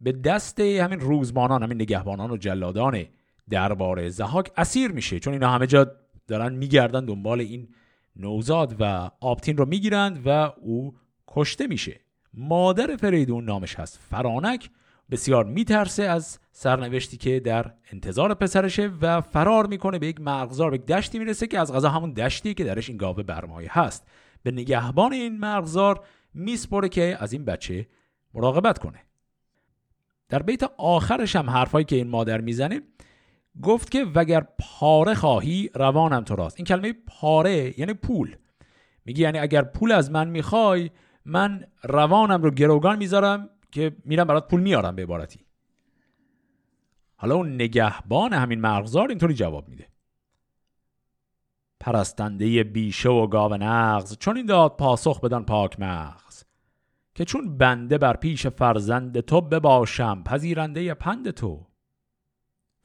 [0.00, 3.04] به دست همین روزمانان همین نگهبانان و جلادان
[3.50, 5.18] دربار زهاک اسیر میشه.
[5.18, 5.86] چون اینا همه جا
[6.30, 7.68] دارن میگردن دنبال این
[8.16, 10.28] نوزاد و آبتین رو می‌گیرند و
[10.60, 10.94] او
[11.28, 12.00] کشته میشه.
[12.34, 14.00] مادر فریدون نامش هست.
[14.10, 14.70] فرانک
[15.10, 20.76] بسیار میترسه از سرنوشتی که در انتظار پسرشه و فرار می‌کنه به یک مرغزار به
[20.76, 24.08] یک دشتی می‌رسه که از غذا همون دشتی که درش این گاوه برمایه هست.
[24.42, 27.86] به نگهبان این مرغزار میسپره که از این بچه
[28.34, 28.98] مراقبت کنه.
[30.28, 32.80] در بیت آخرش هم حرفایی که این مادر می‌زنه
[33.62, 36.56] گفت که وگر پاره خواهی روانم تو راست.
[36.58, 38.36] این کلمه پاره یعنی پول.
[39.04, 40.90] میگه یعنی اگر پول از من می‌خوای
[41.24, 45.40] من روانم رو گروگان می‌ذارم که میرم برات پول میارم به عبارتی.
[47.16, 49.86] حالا اون نگهبان همین مرغزار اینطوری جواب میده.
[51.80, 56.44] پرستنده بیشه و گاو نغز چون این داد پاسخ بدن پاک مغز.
[57.14, 61.69] که چون بنده بر پیش فرزند تو بباشم پذیرنده پند تو.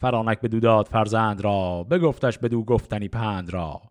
[0.06, 3.82] فرانک بدو داد فرزند را بگفتش بدو گفتنی پند را.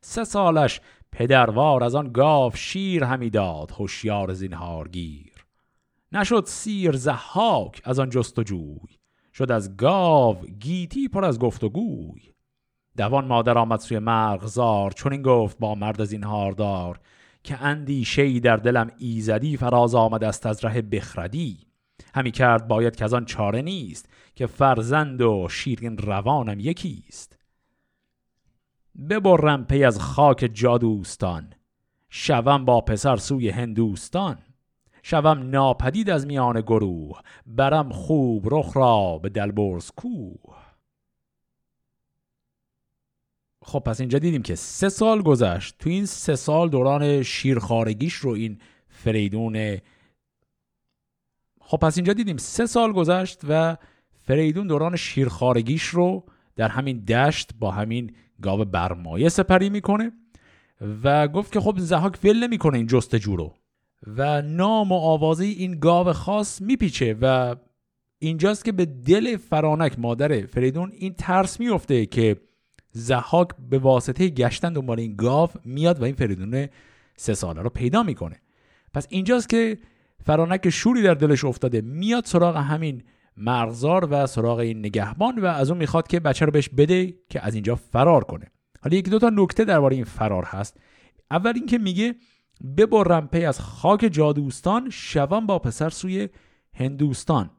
[0.00, 0.80] سه سالش
[1.12, 5.46] پدروار از آن گاو شیر همی داد هوشیار زینهارگیر
[6.12, 8.98] نشد سیر زحاک از آن جستجوی
[9.34, 12.20] شد از گاو گیتی پر از گفتگوی.
[12.96, 17.00] دوان مادر آمد سوی مرغزار چون این گفت با مرد از این هاردار
[17.42, 21.71] که اندیشه در دلم ایزدی فراز آمد است از ره بخردی.
[22.14, 27.38] همی کرد باید که از آن چاره نیست که فرزند و شیرین روانم یکیست.
[29.10, 31.54] ببرم پی از خاک جادوستان
[32.14, 34.38] شوم با پسر سوی هندوستان.
[35.02, 40.56] شوم ناپدید از میان گروه برم خوب رخ را به دلبرز کوه.
[43.62, 45.78] خب پس اینجا دیدیم که سه سال گذشت.
[45.78, 49.78] تو این سه سال دوران شیرخارگیش رو این فریدون
[51.72, 53.76] خب پس اینجا دیدیم سه سال گذشت و
[54.26, 56.24] فریدون دوران شیرخارگیش رو
[56.56, 60.12] در همین دشت با همین گاو برمایه سپری می‌کنه
[61.04, 63.54] و گفت که خب زحاک ول نمی‌کنه این جستجو رو.
[64.06, 67.56] و نام و آوازه این گاو خاص میپیچه و
[68.18, 72.36] اینجاست که به دل فرانک مادر فریدون این ترس میفته که
[72.90, 76.68] زحاک به واسطه گشتن دنبال این گاو میاد و این فریدون
[77.16, 78.40] سه ساله رو پیدا می‌کنه.
[78.94, 79.78] پس اینجاست که
[80.24, 81.80] فرانک شوری در دلش افتاده.
[81.80, 83.02] میاد سراغ همین
[83.36, 87.46] مرغزار و سراغ این نگهبان و از اون می‌خواد که بچه رو بهش بده که
[87.46, 88.46] از اینجا فرار کنه.
[88.82, 90.80] حالا یک دو تا نکته درباره این فرار هست.
[91.30, 92.14] اول اینکه میگه
[92.76, 96.28] ببرم پی از خاک جادوستان شوم با پسر سوی
[96.74, 97.50] هندوستان.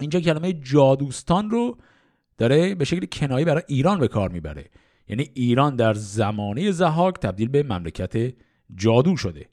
[0.00, 1.78] اینجا کلمه جادوستان رو
[2.38, 4.64] داره به شکل کنایی برای ایران به کار می‌بره.
[5.08, 8.34] یعنی ایران در زمانه زهاک تبدیل به مملکت
[8.74, 9.48] جادو شده.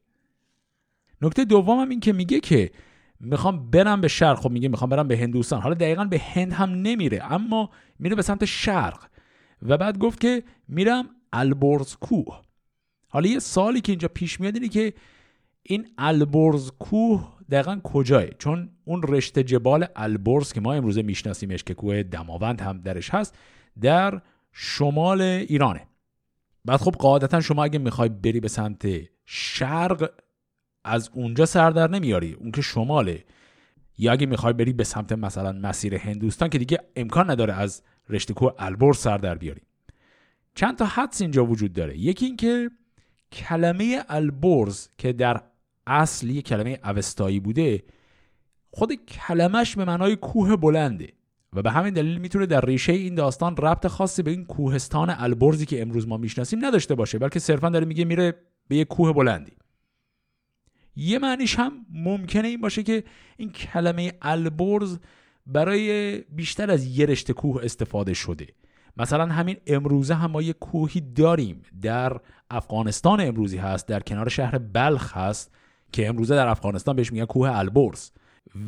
[1.21, 2.71] نکته دوم هم این که میگه که
[3.19, 4.39] می‌خوام برم به شرق.
[4.39, 5.61] خب میگه می‌خوام برم به هندوستان.
[5.61, 9.05] حالا دقیقا به هند هم نمیره اما میره به سمت شرق.
[9.61, 12.41] و بعد گفت که میرم البرز کوه
[13.07, 14.93] حالا یه سالی که اینجا پیش میاد اینه که
[15.63, 21.73] این البرز کوه دقیقا کجاه چون اون رشته جبال البرز که ما امروزه میشناسیمش که
[21.73, 23.37] کوه دماوند هم درش هست
[23.81, 25.87] در شمال ایرانه.
[26.65, 28.87] بعد خب قاعدتا شما اگه می‌خوای بری به سمت
[29.25, 30.09] شرق
[30.85, 32.33] از اونجا سر در نمیاری.
[32.33, 33.23] اون که شماله.
[33.97, 38.33] یا اگه می‌خوای بری به سمت مثلا مسیر هندوستان که دیگه امکان نداره از رشته
[38.33, 39.61] کوه البرز سر در بیاری.
[40.55, 41.97] چند تا حدس اینجا وجود داره.
[41.97, 42.69] یکی اینکه
[43.31, 45.41] کلمه البرز که در
[45.87, 47.83] اصل یه کلمه اوستایی بوده
[48.71, 51.07] خود کلمش به معنای کوه بلنده
[51.53, 55.65] و به همین دلیل می‌تونه در ریشه این داستان ربط خاصی به این کوهستان البرزی
[55.65, 58.35] که امروز ما می‌شناسیم نداشته باشه بلکه صرفا داره میگه میره
[58.67, 59.51] به یه کوه بلندی.
[60.95, 63.03] یه معنیش هم ممکنه این باشه که
[63.37, 64.99] این کلمه البرز
[65.45, 68.47] برای بیشتر از یه رشته کوه استفاده شده.
[68.97, 71.61] مثلا همین امروزه هم ما یه کوهی داریم.
[71.81, 72.17] در
[72.49, 75.55] افغانستان امروزی هست در کنار شهر بلخ هست
[75.91, 78.11] که امروزه در افغانستان بهش میگن کوه البرز.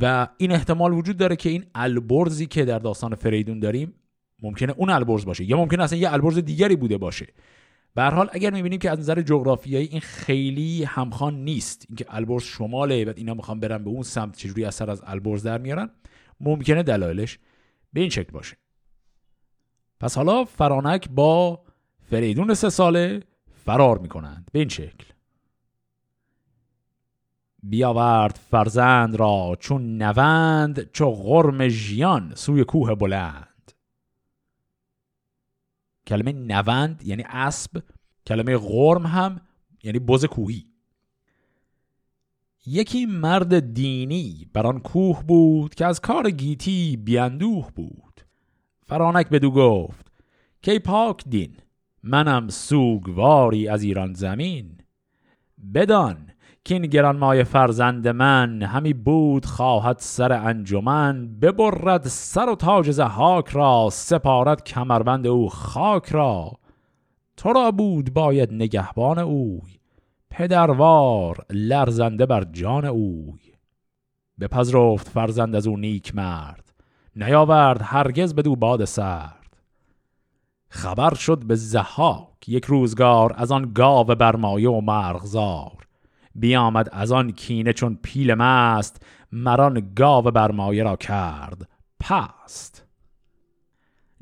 [0.02, 3.94] و این احتمال وجود داره که این البرزی که در داستان فریدون داریم
[4.42, 5.50] ممکنه اون البرز باشه.
[5.50, 7.28] یا ممکنه اصلا یه البرز دیگری بوده باشه.
[7.98, 13.06] به حال اگر می‌بینیم که از نظر جغرافیایی این خیلی همخوان نیست اینکه البرز شماله
[13.06, 15.90] و اینا می‌خوان برن به اون سمت چجوری اثر از البرز در میارن
[16.40, 17.40] ممکنه دلایلش
[17.94, 18.58] به این شکل باشه.
[20.00, 21.64] پس حالا فرانک با
[22.10, 23.24] فریدون سه ساله
[23.66, 25.06] فرار می‌کنند به این شکل.
[27.64, 33.47] بیاورد فرزند را چون نوند چو غرم ژیان سوی کوه بلند.
[36.08, 37.84] کلمه نوند یعنی اسب
[38.28, 39.42] کلمه غرم هم
[39.84, 40.66] یعنی بز کوهی.
[42.66, 48.22] یکی مرد دینی بر آن کوه بود که از کار گیتی بیاندوه بود.
[48.86, 50.12] فرانک بدو گفت
[50.62, 51.58] کی پاک دین
[52.04, 54.78] منم سوگواری از ایران زمین.
[55.74, 56.32] بدان
[56.68, 63.48] که این گرانمای فرزند من همی بود خواهد سر انجمن ببرد سر و تاج زحاک
[63.50, 66.52] را سپارد کمربند او خاک را.
[67.38, 69.80] تو را بود باید نگهبان اوی
[70.30, 73.40] پدروار لرزنده بر جان اوی.
[74.40, 76.74] بپذرفت فرزند از او نیک مرد
[77.16, 79.58] نیاورد هرگز بدو باد سرد.
[80.70, 85.87] خبر شد به زحاک یک روزگار از آن گاو برمایه و مرغزار.
[86.38, 91.70] بیامد از آن کینه چون پیل مست مران گاو برمایه را کرد
[92.00, 92.86] پست.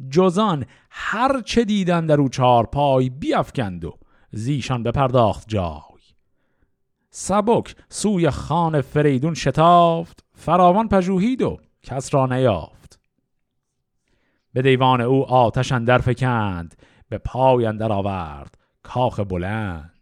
[0.09, 3.97] جزان هر چه دیدن در او چار پای بیافکند و
[4.31, 5.81] زیشان بپرداخت جای.
[7.09, 12.99] سبک سوی خان فریدون شتافت فراوان پژوهید و کس را نیافت.
[14.53, 16.75] به دیوان او آتش اندر فکند
[17.09, 19.94] به پای اندر آورد کاخ بلند.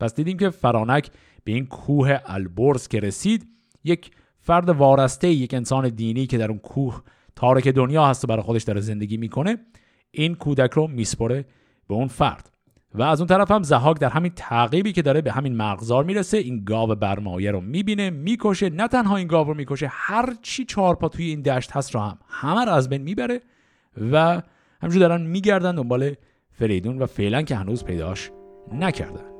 [0.00, 1.10] پس دیدیم که فرانک
[1.44, 3.48] به این کوه البرز که رسید
[3.84, 7.02] یک فرد وارسته یک انسان دینی که در اون کوه
[7.36, 9.58] تارک دنیا هست و برای خودش داره زندگی می‌کنه
[10.10, 11.44] این کودک رو میسپره
[11.88, 12.50] به اون فرد.
[12.94, 16.38] و از اون طرف هم زهاک در همین تعقیبی که داره به همین مغزار می‌رسه
[16.38, 20.94] این گاو برمایه رو می‌بینه می‌کشه نه تنها این گاو رو می‌کشه هر چی چهار
[20.94, 23.40] پا توی این دشت هست رو هم همه رو از بین می‌بره
[24.12, 24.42] و
[24.82, 26.14] همجور دارن میگردن دنبال
[26.52, 28.30] فریدون و فعلا که هنوز پیداش
[28.72, 29.37] نکردن.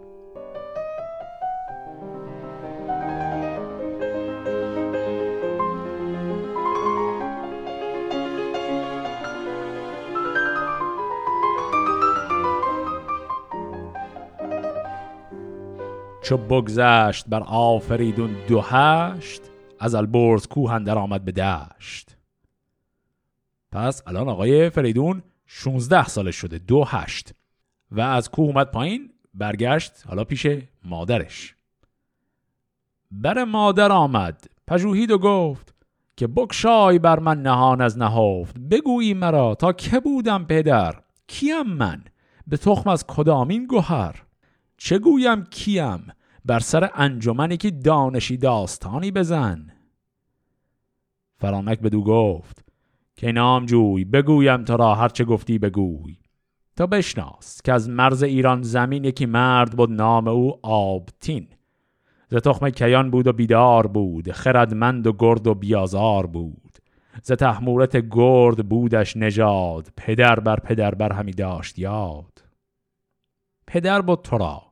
[16.28, 19.42] چو بگذشت بر آفریدون دو هشت
[19.78, 22.16] از البرز کوه در آمد به دشت.
[23.72, 27.34] پس الان آقای فریدون 16 ساله شده دو هشت
[27.90, 30.46] و از کوه اومد پایین برگشت حالا پیش
[30.84, 31.54] مادرش.
[33.10, 35.74] بر مادر آمد پژوهید و گفت
[36.16, 38.58] که بکشای بر من نهان از نهفت.
[38.58, 42.04] بگویی مرا تا که بودم پدر؟ کیم من؟
[42.46, 44.22] به تخم از کدامین گوهر
[44.78, 46.12] چه گویم کیم؟
[46.44, 49.72] بر سر انجمنی که دانشی داستانی بزن.
[51.36, 52.64] فرانک بدو گفت
[53.16, 56.16] که نام جوی بگویم تو را هرچه گفتی بگوی.
[56.76, 61.48] تا بشناس که از مرز ایران زمین یکی مرد بود نام او آبتین.
[62.28, 66.78] ز تخم کیان بود و بیدار بود خردمند و گرد و بیازار بود.
[67.22, 72.44] ز تحمورت گرد بودش نژاد پدر بر پدر بر همی داشت یاد.
[73.66, 74.67] پدر بود تو را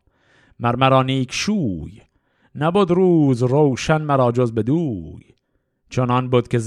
[0.61, 2.01] مرمرا نیک شوی.
[2.55, 5.37] نبود روز روشن مرا جز بدوی
[5.91, 6.61] چنان بود که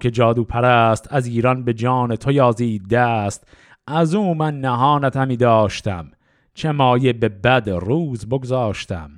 [0.00, 3.48] که جادو پرست از ایران به جان تو یازید دست.
[3.86, 6.10] از او من نهانت همی داشتم.
[6.54, 9.10] چه مایه به بد روز بگذاشتم.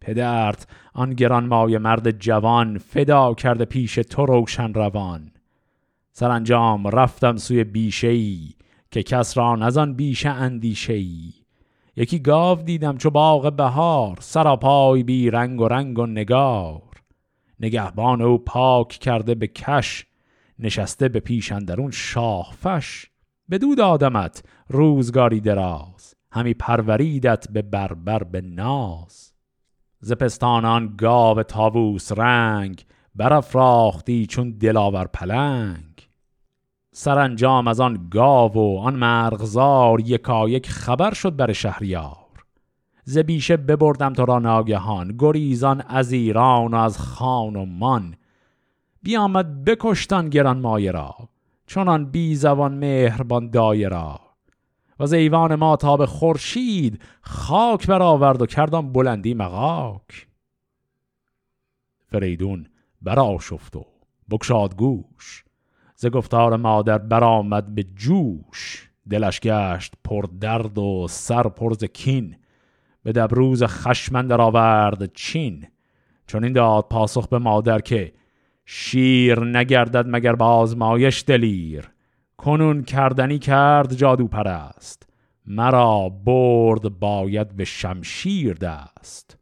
[0.00, 5.30] پدرت آن گران مایه مرد جوان فدا کرده پیش تو روشن روان.
[6.12, 8.38] سرانجام رفتم سوی بیشه
[8.90, 11.02] که کس را نزان بیشه اندیشه
[11.96, 16.82] یکی گاو دیدم چو باغ بهار سراپای بی رنگ و رنگ و نگار.
[17.60, 20.06] نگهبان او پاک کرده به کش
[20.58, 23.06] نشسته به پیش اندرون شاه فش.
[23.50, 29.32] بدو دادمت روزگاری دراز همی پروریدت به بربر به ناز.
[30.00, 32.84] زپستانان گاو تاووس رنگ
[33.14, 35.91] برافراختی چون دلاور پلنگ.
[36.94, 42.16] سرانجام از آن گاو و آن مرغزار یکایک خبر شد بر شهریار.
[43.04, 48.14] ز بیشه ببردم تو را ناگهان گریزان از ایران و از خان و مان.
[49.02, 51.14] بیامد بکشتن گران مایه را
[51.66, 54.20] چونان بی زبان مهربان دایرا
[54.98, 60.28] و از ایوان ما تا به خورشید خاک برآورد و کردم بلندی مغاک.
[62.06, 62.66] فریدون
[63.02, 63.86] برا شفت و
[64.30, 65.44] بکشاد گوش.
[66.02, 72.36] ز گفتار مادر برآمد به جوش دلش گشت پر درد و سر پر کین
[73.02, 75.66] به دبروز خشمند آورد چین
[76.26, 78.12] چون این داد پاسخ به مادر که
[78.64, 81.90] شیر نگردد مگر با آزمایش دلیر
[82.36, 85.08] کنون کردنی کرد جادو پرست
[85.46, 89.38] مرا برد باید به شمشیر دست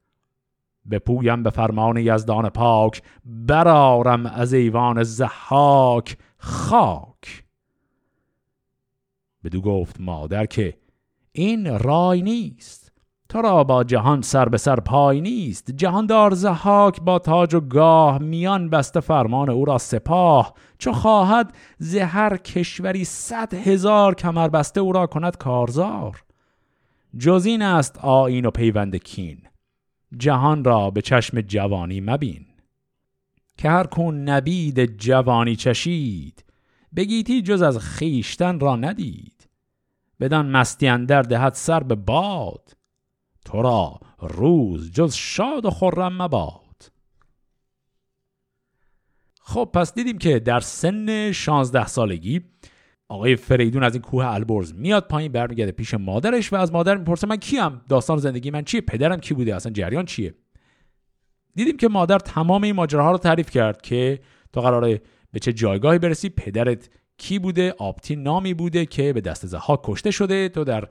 [0.91, 7.45] بپویم به فرمان یزدان پاک برارم از ایوان زحاک خاک.
[9.45, 10.78] بدو گفت مادر که
[11.32, 12.93] این رای نیست.
[13.28, 15.70] تو را با جهان سر به سر پای نیست.
[15.70, 20.55] جهاندار زحاک با تاج و گاه میان بسته فرمان او را سپاه.
[20.78, 26.24] چو خواهد زهر کشوری صد هزار کمر بسته او را کند کارزار.
[27.18, 29.38] جز این است آین و پیوند کین.
[30.16, 32.47] جهان را به چشم جوانی مبین.
[33.61, 36.45] که هر کون نبید جوانی چشید
[36.97, 39.49] بگیتی جز از خیشتن را ندید.
[40.21, 42.77] بدان مستی اندر دهد سر به باد
[43.45, 46.93] تو را روز جز شاد و خرم مباد.
[49.41, 52.41] خب پس دیدیم که در سن 16 سالگی
[53.09, 57.27] آقای فریدون از این کوه البرز میاد پایین برمیگرده پیش مادرش و از مادر می‌پرسه
[57.27, 60.35] من کیم؟ داستان زندگی من چیه؟ پدرم کی بوده؟ اصلا جریان چیه؟
[61.55, 64.20] دیدیم که مادر تمام این ماجراها رو تعریف کرد که
[64.53, 69.46] تو قراره به چه جایگاهی برسی پدرت کی بوده آبتین نامی بوده که به دست
[69.46, 70.48] زها کشته شده.
[70.48, 70.84] تو در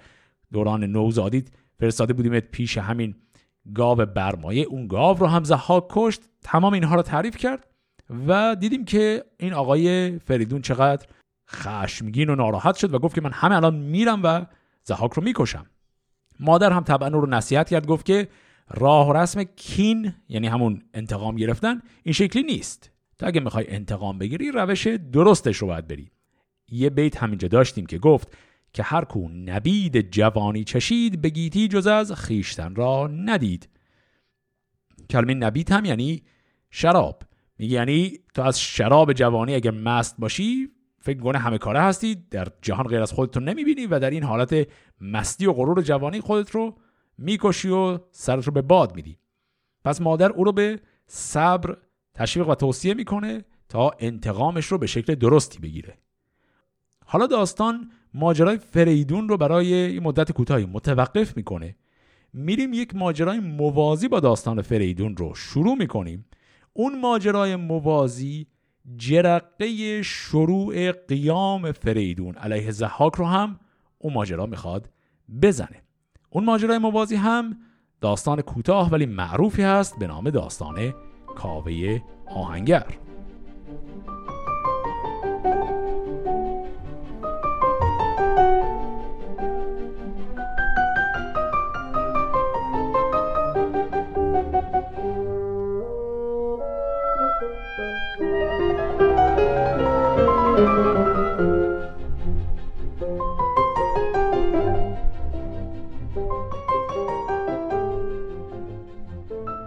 [0.53, 1.47] دوران نوزادیت
[1.79, 3.15] فرستاده بودیم پیش همین
[3.73, 4.63] گاو برمایه.
[4.63, 7.67] اون گاو رو هم زحاک کشت تمام اینها رو تعریف کرد
[8.27, 11.07] و دیدیم که این آقای فریدون چقدر
[11.49, 14.45] خشمگین و ناراحت شد و گفت که من همه الان میرم و
[14.83, 15.65] زحاک رو می‌کشم.
[16.39, 18.27] مادر هم طبعا رو نصیحت کرد گفت که
[18.69, 22.91] راه و رسم کین یعنی همون انتقام گرفتن این شکلی نیست.
[23.19, 26.11] تو اگه می‌خوای انتقام بگیری روش درستش رو باید بری.
[26.71, 28.37] یه بیت همینجا داشتیم که گفت
[28.73, 33.69] که هر کو نبید جوانی چشید بگیتی جز از خیشتن را ندید.
[35.09, 36.23] کلمه نبید هم یعنی
[36.71, 37.23] شراب.
[37.57, 40.69] میگه یعنی تو از شراب جوانی اگر مست باشی
[41.01, 44.23] فکر کنه همه کاره هستی در جهان غیر از خودت رو نمی‌بینی و در این
[44.23, 44.67] حالت
[45.01, 46.77] مستی و غرور جوانی خودت رو
[47.21, 49.17] می‌کشی و سرت رو به باد میدی.
[49.85, 51.77] پس مادر او رو به صبر
[52.13, 55.97] تشویق و توصیه می‌کنه تا انتقامش رو به شکل درستی بگیره.
[57.05, 61.75] حالا داستان ماجرای فریدون رو برای مدت کوتاهی متوقف می‌کنه.
[62.33, 66.25] میریم یک ماجرای موازی با داستان فریدون رو شروع می‌کنیم.
[66.73, 68.47] اون ماجرای موازی
[68.97, 73.59] جرقه شروع قیام فریدون علیه زحاک رو هم
[73.97, 74.89] اون ماجرا می‌خواد
[75.41, 75.83] بزنه.
[76.29, 77.57] اون ماجرای موازی هم
[78.01, 80.93] داستان کوتاه ولی معروفی هست به نام داستان
[81.35, 81.99] کاوه
[82.35, 82.85] آهنگر.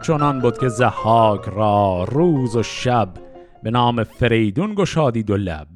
[0.03, 3.15] چنان بود که زحاک را روز و شب
[3.63, 5.69] به نام فریدون گشادید و لب.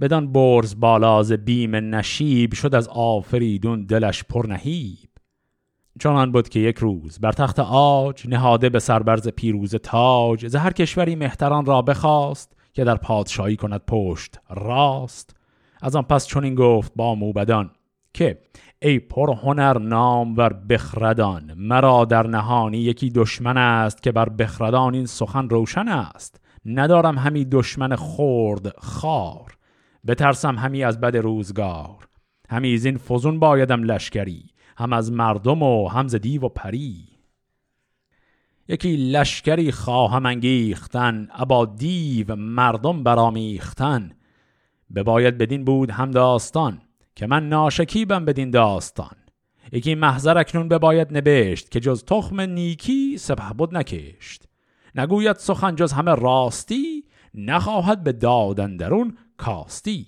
[0.00, 5.08] بدان برز بالاز بیم نشیب شد از آفریدون دلش پر نهیب.
[6.00, 10.72] چنان بود که یک روز بر تخت آج نهاده به سربرز پیروز تاج ز هر
[10.72, 15.36] کشوری مهتران را بخواست که در پادشاهی کند پشت راست.
[15.82, 17.70] از آن پس چنین گفت با موبدان
[18.14, 18.38] که
[18.84, 24.94] ای پر هنر نام ور بخردان مرا در نهانی یکی دشمن است که بر بخردان
[24.94, 26.40] این سخن روشن است.
[26.66, 29.56] ندارم همی دشمن خورد خار.
[30.06, 32.08] بترسم همی از بد روزگار.
[32.48, 34.44] همی از این فزون بایدم لشکری
[34.76, 37.08] هم از مردم و هم ز دیو و پری.
[38.68, 44.12] یکی لشکری خواهم انگیختن ابا دیو مردم برامیختن
[44.94, 46.80] بباید بدین بود هم داستان.
[47.16, 49.16] که من ناشکیبم بدین داستان.
[49.72, 54.48] یکی محضر اکنون بباید نبشت که جز تخم نیکی سپه بود نکشت.
[54.94, 57.04] نگوید سخن جز همه راستی
[57.34, 60.06] نخواهد به دادن درون کاستی.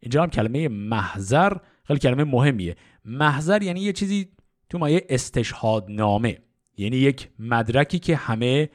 [0.00, 1.52] اینجا هم کلمه محضر
[1.84, 2.76] خیلی کلمه مهمیه.
[3.04, 4.28] محضر یعنی یه چیزی
[4.68, 6.38] تو مایه استشهاد نامه
[6.76, 8.70] یعنی یک مدرکی که همه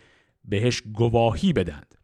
[0.46, 1.96] بهش گواهی بدند.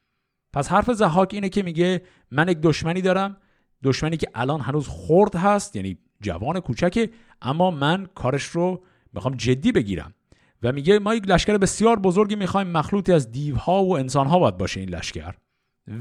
[0.53, 2.01] پس حرف زحاک اینه که میگه
[2.31, 3.37] من یک دشمنی دارم
[3.83, 7.09] دشمنی که الان هنوز خرد هست یعنی جوان کوچکه
[7.41, 10.13] اما من کارش رو می‌خوام جدی بگیرم.
[10.63, 14.79] و میگه ما یک لشکر بسیار بزرگی می‌خوایم مخلوطی از دیوها و انسانها باید باشه
[14.79, 15.35] این لشکر.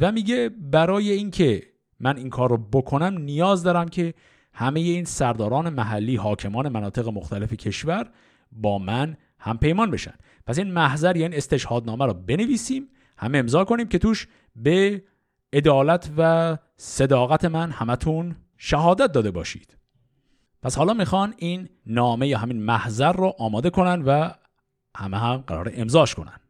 [0.01, 1.63] و میگه برای اینکه
[2.01, 4.15] من این کار رو بکنم نیاز دارم که
[4.53, 8.11] همه این سرداران محلی حاکمان مناطق مختلف کشور
[8.53, 10.15] با من هم پیمان بشن.
[10.47, 15.03] پس این محضر یعنی استشهادنامه رو بنویسیم همه امضا کنیم که توش به
[15.53, 19.77] عدالت و صداقت من همتون شهادت داده باشید.
[20.63, 24.31] پس حالا می‌خوان این نامه یا همین محضر رو آماده کنن و
[24.97, 26.41] همه هم قرار امضاش کنن.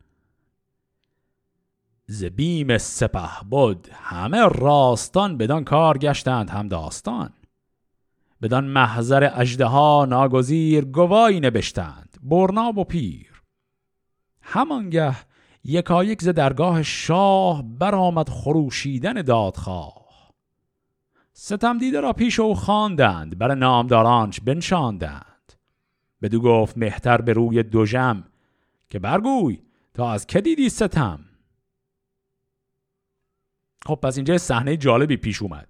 [2.07, 7.33] زبیم سپه بود همه راستان بدان کار گشتند هم داستان.
[8.43, 13.43] بدان محضر اجده ها ناگزیر گواهی نبشتند برناب و پیر.
[14.43, 15.17] همانگه
[15.69, 20.33] یکایک ز درگاه شاه برآمد خروشیدن دادخواه.
[21.33, 25.53] ستم دیده را پیش او خواندند بر نامدارانش بنشاندند.
[26.23, 28.25] بدو گفت مهتر به روی دوژم
[28.91, 29.59] که برگوی
[29.95, 31.21] تا از که دیدی ستم؟
[33.87, 35.69] خب پس اینجا صحنه جالبی پیش اومد.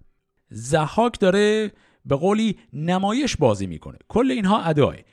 [0.50, 1.72] زحاک داره
[2.06, 3.98] به قولی نمایش بازی می‌کنه.
[4.08, 5.04] کل اینها ادای.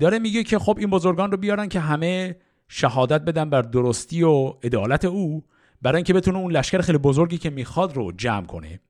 [0.00, 2.36] داره میگه که خب این بزرگان رو بیارن که همه
[2.72, 5.44] شهادت بدن بر درستی و عدالت او
[5.82, 8.80] برای اینکه بتونه اون لشکر خیلی بزرگی که می‌خواد رو جمع کنه.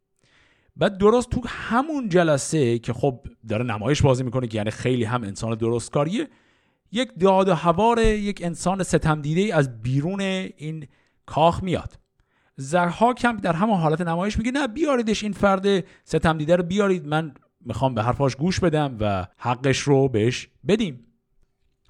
[0.77, 5.23] بعد درست تو همون جلسه که خب داره نمایش بازی می‌کنه که یعنی خیلی هم
[5.23, 6.29] انسان درستکاریه
[6.93, 10.87] یک داد و هوار یک انسان ستم دیده از بیرون این
[11.27, 11.99] کاخ میاد.
[12.57, 17.07] زرهاک هم در همون حالت نمایش میگه نه بیاریدش این فرد ستم دیده رو بیارید
[17.07, 21.07] من می‌خوام به حرفاش گوش بدم و حقش رو بهش بدیم.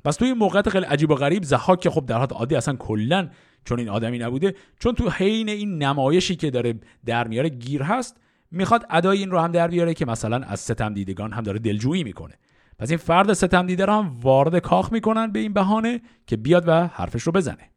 [0.04, 3.30] پس توی موقعیت خیلی عجیب و غریب زحاک که خب در حالت عادی اصلا کلا
[3.64, 6.74] چون این آدمی نبوده چون تو حین این نمایشی که داره
[7.06, 8.16] در میاره گیر هست
[8.50, 12.04] می‌خواد ادای این رو هم در بیاره که مثلا از ستم دیدگان هم داره دلجویی
[12.04, 12.34] می‌کنه.
[12.78, 16.64] پس این فرد ستم دیده رو هم وارد کاخ می‌کنن به این بهانه که بیاد
[16.66, 17.70] و حرفش رو بزنه.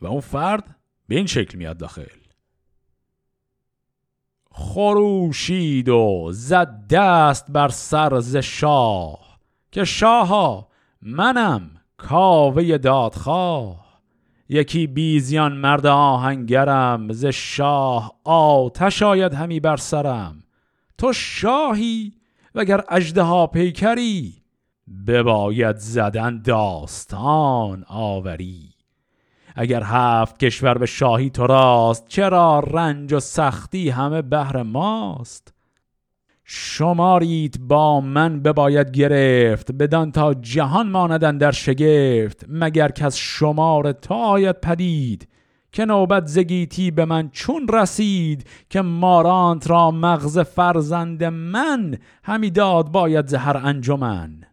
[0.00, 0.76] و اون فرد
[1.08, 2.04] به این شکل میاد داخل.
[4.50, 9.38] خروشید و زد دست بر سر ز شاه
[9.70, 10.67] که شاها
[11.02, 13.88] منم کاوه دادخواه.
[14.48, 20.42] یکی بیزیان مرد آهنگرم ز شاه آتش آید همی بر سرم.
[20.98, 22.12] تو شاهی
[22.54, 24.42] وگر اجده پیکری
[25.06, 28.74] بباید زدن داستان آوری.
[29.54, 35.54] اگر هفت کشور به شاهی تو راست چرا رنج و سختی همه بهر ماست؟
[36.50, 42.44] شمارید با من بباید گرفت بدان تا جهان ماندن در شگفت.
[42.48, 45.28] مگر که از شمار تا آید پدید
[45.72, 52.88] که نوبت زگیتی به من چون رسید که مارانت را مغز فرزند من همی داد
[52.92, 54.44] باید زهر انجمن؟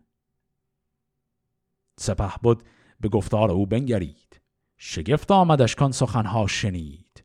[2.00, 2.64] سپه بود
[3.00, 4.42] به گفتار او بنگرید.
[4.78, 7.24] شگفت آمدش کان سخنها شنید.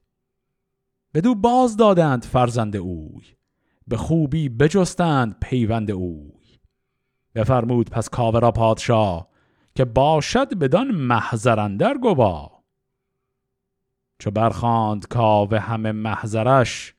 [1.15, 3.40] بدو باز دادند فرزند اوی.
[3.91, 6.59] به خوبی بجستند پیوند اوی.
[7.35, 9.29] بفرمود پس کاوه را پادشاه
[9.75, 12.51] که باشد بدان محضرندر گوا.
[14.19, 16.95] چو برخاند کاوه همه محضرش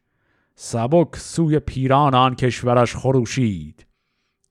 [0.56, 3.86] سبک سوی پیران آن کشورش خروشید.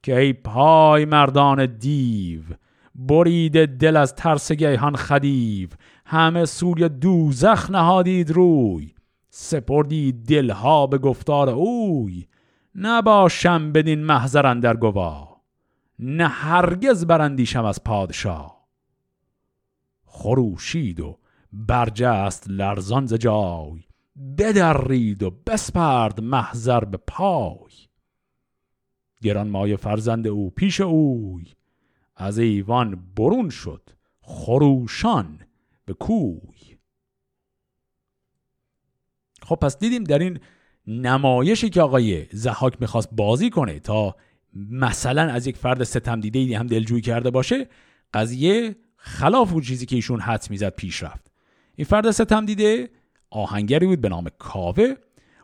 [0.03, 2.43] که ای پای مردان دیو
[2.95, 5.69] برید دل از ترس گیهان خدیو.
[6.07, 8.95] همه سوی دوزخ نهادید روی.
[9.31, 12.27] سپردی دلها به گفتار اوی
[12.75, 15.41] نباشم بدین محضر در گوا
[15.99, 18.61] نه هرگز برندیشم از پادشاه
[20.05, 21.19] خروشید و
[21.53, 23.81] برجست لرزان ز جای
[24.39, 27.71] بدرید و بسپرد محضر به پای.
[29.23, 31.45] گران مای فرزند او پیش اوی
[32.17, 35.39] از ایوان برون شد خروشان
[35.85, 36.60] به کوی.
[39.51, 40.39] خب پس دیدیم در این
[40.87, 44.17] نمایشی که آقای زحاک می‌خواست بازی کنه تا
[44.71, 47.69] مثلا از یک فرد ستم دیده هم دلجویی کرده باشه
[48.15, 51.33] قضیه خلاف اون چیزی که ایشون حد می‌زد پیش رفت.
[51.77, 52.91] این فرد ستم دیده
[53.31, 54.95] آهنگری بود به نام کاوه.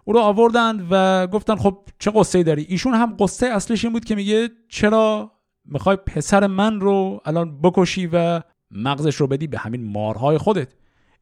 [0.04, 4.04] او رو آوردند و گفتن خب چه قصه داری؟ ایشون هم قصه اصلش این بود
[4.04, 5.32] که میگه چرا
[5.64, 10.68] می‌خوای پسر من رو الان بکشی و مغزش رو بدی به همین مارهای خودت.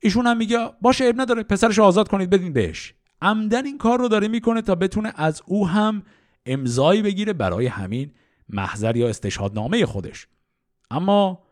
[0.04, 2.94] ایشون هم میگه باشه اب نداره پسرش آزاد کنید بدین بهش.
[3.22, 6.02] عمدن این کار رو داره می‌کنه تا بتونه از او هم
[6.46, 8.10] امضایی بگیره برای همین
[8.48, 10.26] محضر یا استشهادنامه خودش.
[10.90, 11.42] اما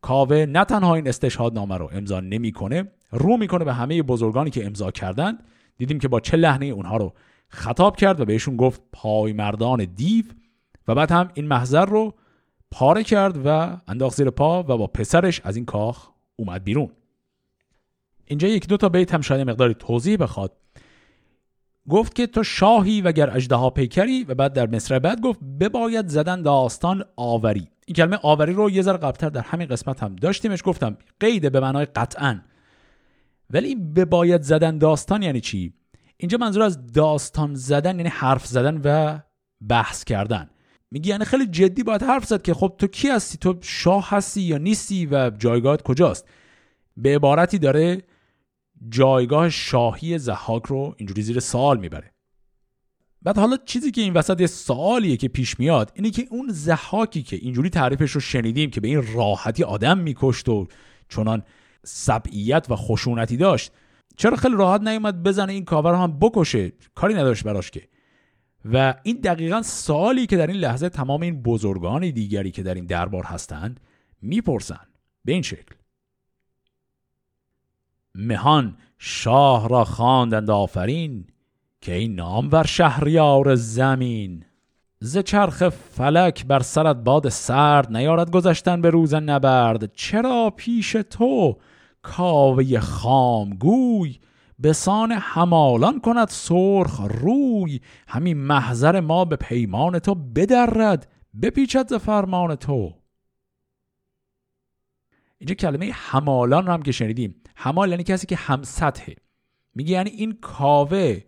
[0.00, 4.90] کاوه نه تنها این استشهادنامه رو امضا نمی‌کنه رو می‌کنه به همه بزرگانی که امضا
[4.90, 5.44] کردند.
[5.78, 7.12] دیدیم که با چه لحنه اونها رو
[7.48, 10.24] خطاب کرد و بهشون گفت پای مردان دیو
[10.88, 12.14] و بعد هم این محضر رو
[12.70, 16.90] پاره کرد و انداخت زیر پا و با پسرش از این کاخ اومد بیرون.
[18.32, 20.52] اینجا یک دو تا بیت هم شاید مقداری توضیح بخواد.
[21.88, 26.08] گفت که تو شاهی و گر اجدها پیکری و بعد در مصر بعد گفت بباید
[26.08, 27.68] زدن داستان آوری.
[27.86, 31.60] این کلمه آوری رو یه ذره قبلتر در همین قسمت هم داشتیمش گفتم قید به
[31.60, 32.40] معنای قطعا.
[33.50, 35.72] ولی بباید زدن داستان یعنی چی؟
[36.16, 39.18] اینجا منظور از داستان زدن یعنی حرف زدن و
[39.68, 40.50] بحث کردن.
[40.90, 44.40] میگی یعنی خیلی جدی باید حرف زد که خب تو کی هستی؟ تو شاه هستی
[44.40, 46.28] یا نیستی و جایگاهت کجاست؟
[46.96, 48.02] به عبارتی داره
[48.88, 52.12] جایگاه شاهی زحاک رو اینجوری زیر سوال می‌بره.
[53.22, 57.22] بعد حالا چیزی که این وسط یه سوالیه که پیش میاد اینه که اون زحاکی
[57.22, 60.66] که اینجوری تعریفش رو شنیدیم که به این راحتی آدم میکشت و
[61.08, 61.42] چنان
[61.84, 63.72] سبعیت و خشونتی داشت
[64.16, 67.88] چرا خیلی راحت نیومد بزنه این کاور هم بکشه؟ کاری نداشت براش که.
[68.72, 72.86] و این دقیقا سوالی که در این لحظه تمام این بزرگان دیگری که در این
[72.86, 73.80] دربار هستند
[74.22, 74.86] می‌پرسن.
[75.24, 75.74] به این شکل.
[78.14, 81.26] مهان شاه را خواندند آفرین
[81.80, 84.44] که این نام بر شهریار زمین.
[85.00, 89.94] ز چرخ فلک بر سرت باد سرد نیارد گذشتن به روز نبرد.
[89.94, 91.56] چرا پیش تو
[92.02, 94.18] کاوه خامگوی
[94.58, 97.80] به سان همالان کند سرخ روی.
[98.08, 101.08] همین محضر ما به پیمان تو بدرد
[101.42, 103.01] بپیچد ز فرمان تو.
[105.42, 107.34] اینجا کلمه همالان رو هم که شنیدیم.
[107.56, 109.16] همال یعنی کسی که هم سطحه.
[109.74, 111.20] میگه یعنی این کاوه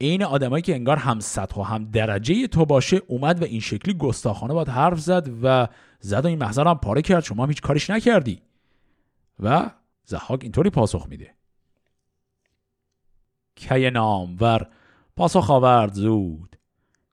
[0.00, 3.94] عین آدمایی که انگار هم سطح و هم درجه تو باشه اومد و این شکلی
[3.94, 5.68] گستاخانه باید حرف زد و
[6.00, 7.24] زد و این محضر هم پاره کرد.
[7.24, 8.42] شما هم هیچ کارش نکردی.
[9.40, 9.70] و
[10.04, 11.34] زحاک اینطوری پاسخ میده.
[13.54, 14.68] کی نامور؟
[15.16, 16.56] پاسخ آورد زود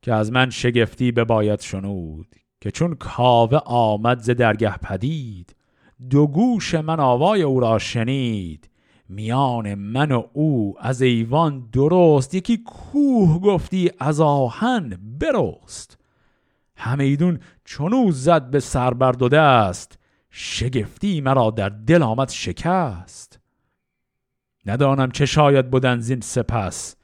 [0.01, 5.55] که از من شگفتی به باید شنود که چون کاوه آمد ز درگه پدید
[6.09, 8.69] دو گوش من آوای او را شنید.
[9.09, 15.97] میان من و او از ایوان درست یکی کوه گفتی از آهن برست.
[16.75, 19.99] همیدون چونو زد به سر بر دو دست
[20.29, 23.39] شگفتی مرا در دل آمد شکست.
[24.65, 26.95] ندانم چه شاید بودن زین سپس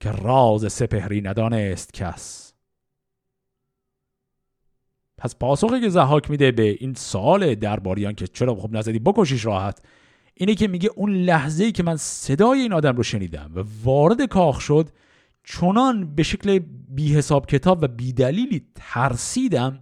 [0.00, 2.45] که راز سپهری ندانست کس.
[5.18, 9.82] پس پاسخی که زحاک میده به این سال درباریان که چرا خب نزدی بکشیش راحت
[10.34, 14.24] اینه که میگه اون لحظه ای که من صدای این آدم رو شنیدم و وارد
[14.24, 14.88] کاخ شد
[15.44, 16.58] چنان به شکل
[16.88, 19.80] بی حساب کتاب و بی دلیلی ترسیدم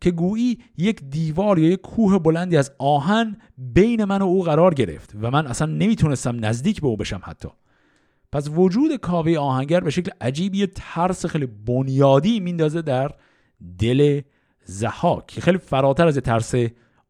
[0.00, 4.74] که گویی یک دیوار یا یک کوه بلندی از آهن بین من و او قرار
[4.74, 7.48] گرفت و من اصلا نمی‌تونستم نزدیک به او بشم حتی.
[8.32, 13.10] پس وجود کاوه آهنگر به شکل عجیبی ترس خیلی بنیادی میندازه در
[13.78, 14.20] دل
[14.64, 16.54] زحاک که خیلی فراتر از ترس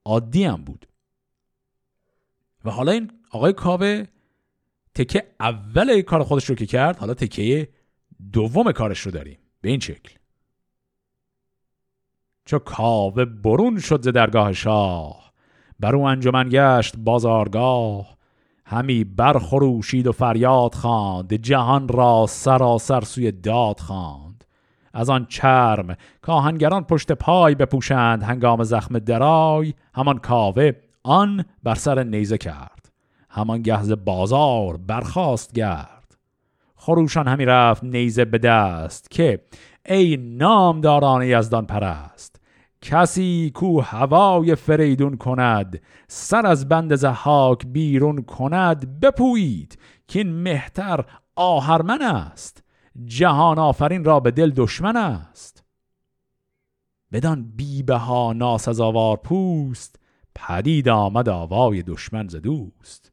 [0.05, 0.88] عادی هم بود.
[2.64, 4.05] و حالا این آقای کاوه
[4.94, 7.68] تکه اول کار خودش رو که کرد حالا تکه
[8.32, 9.38] دوم کارش رو داریم.
[9.61, 10.14] به این شکل.
[12.44, 15.32] چو کاوه برون شد ز درگاه شاه
[15.80, 18.14] بر او انجمن گشت بازارگاه.
[18.66, 24.34] همی برخروشید و فریاد خواند جهان را سراسر سوی داد خواند.
[24.95, 25.97] از آن چرم.
[26.22, 29.74] کاهنگران پشت پای بپوشند هنگام زخم درای.
[29.95, 30.70] همان کاوه
[31.03, 32.92] آن بر سر نیزه کرد.
[33.30, 36.16] همان گهز بازار برخواست گرد.
[36.76, 39.40] خروشان همی رفت نیزه به دست که
[39.86, 42.40] ای نامداران یزدان پرست
[42.82, 49.78] کسی کو هوای فریدون کند سر از بند زحاک بیرون کند بپویید
[50.09, 51.05] که این مهتر
[51.36, 52.63] آهرمن است.
[53.05, 55.64] جهان آفرین را به دل دشمن است.
[57.12, 60.01] بدان بیبه ها ناسزاوار پوست
[60.34, 63.12] پدید آمد آوای دشمن ز دوست.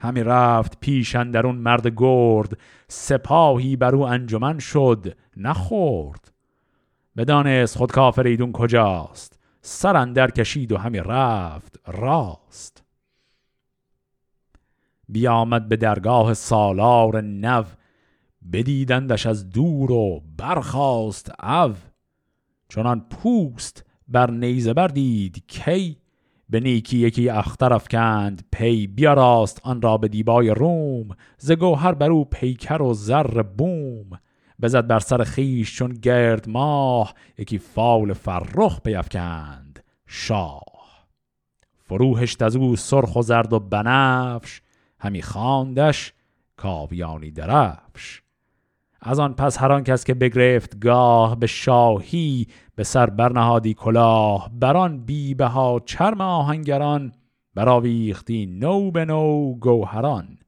[0.00, 2.58] همی رفت پیش اندرون مرد گرد
[2.88, 6.32] سپاهی بر او انجمن شد نخورد
[7.16, 12.84] بدانست خود کافر ایدون کجاست سر اندر کشید و همی رفت راست.
[15.08, 17.64] بیامد به درگاه سالار نو
[18.52, 21.74] بدیدندش از دور و برخاست او.
[22.68, 25.96] چنان پوست بر نیزه بردید کی
[26.50, 28.44] به نیکی یکی اختر افکند.
[28.52, 31.08] پی بیاراست آن را به دیبای روم.
[31.38, 34.10] ز گوهر بر او پیکر و زر بوم.
[34.62, 37.14] بزد بر سر خیش چون گرد ماه.
[37.38, 39.84] یکی فال فرخ بیفکند.
[40.06, 41.06] شاه.
[41.82, 44.60] فروهشت از او سرخ و زرد و بنفش.
[45.00, 46.12] همی خواندش
[46.56, 48.23] کاویانی درفش.
[49.06, 55.04] از آن پس هر کس که بگرفت گاه به شاهی به سر برنهادی کلاه بران
[55.04, 57.12] بیبه ها چرم آهنگران
[57.54, 60.38] براویختی نو به نو گوهران.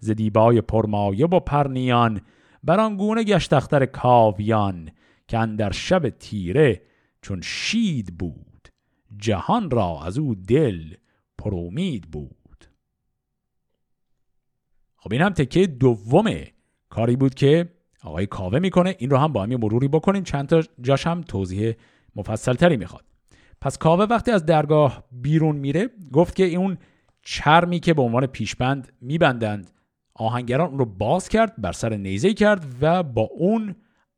[0.00, 2.20] ز دیبای پرمایه و پرنیان
[2.64, 4.90] بران گونه گشت اختر کاویان
[5.28, 6.82] که در شب تیره
[7.22, 8.68] چون شید بود.
[9.16, 10.94] جهان را از او دل
[11.38, 12.64] پرومید بود.
[14.96, 16.30] خب این هم تکه دوم
[16.88, 17.73] کاری بود که
[18.04, 18.96] آقای کاوه می‌کنه.
[18.98, 21.72] این رو هم با هم مروری بکنین چند تا جاش هم توضیح
[22.16, 23.04] مفصل تری می‌خواد.
[23.60, 26.78] پس کاوه وقتی از درگاه بیرون میره گفت که اون
[27.22, 29.70] چرمی که به عنوان پیشبند میبندند
[30.14, 33.74] آهنگران اون رو باز کرد بر سر نیزه کرد و با اون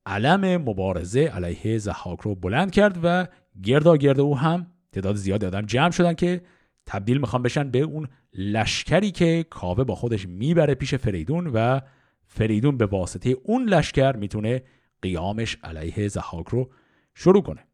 [0.07, 3.27] علم مبارزه علیه زحاک رو بلند کرد و
[3.63, 6.41] گردا گرد او هم تعداد زیاد آدم جمع شدن که
[6.87, 11.81] تبدیل می‌خوان بشن به اون لشکری که کاوه با خودش می‌بره پیش فریدون و
[12.37, 14.63] فریدون به واسطه اون لشکر می‌تونه
[15.03, 16.71] قیامش علیه زحاک رو
[17.15, 17.67] شروع کنه.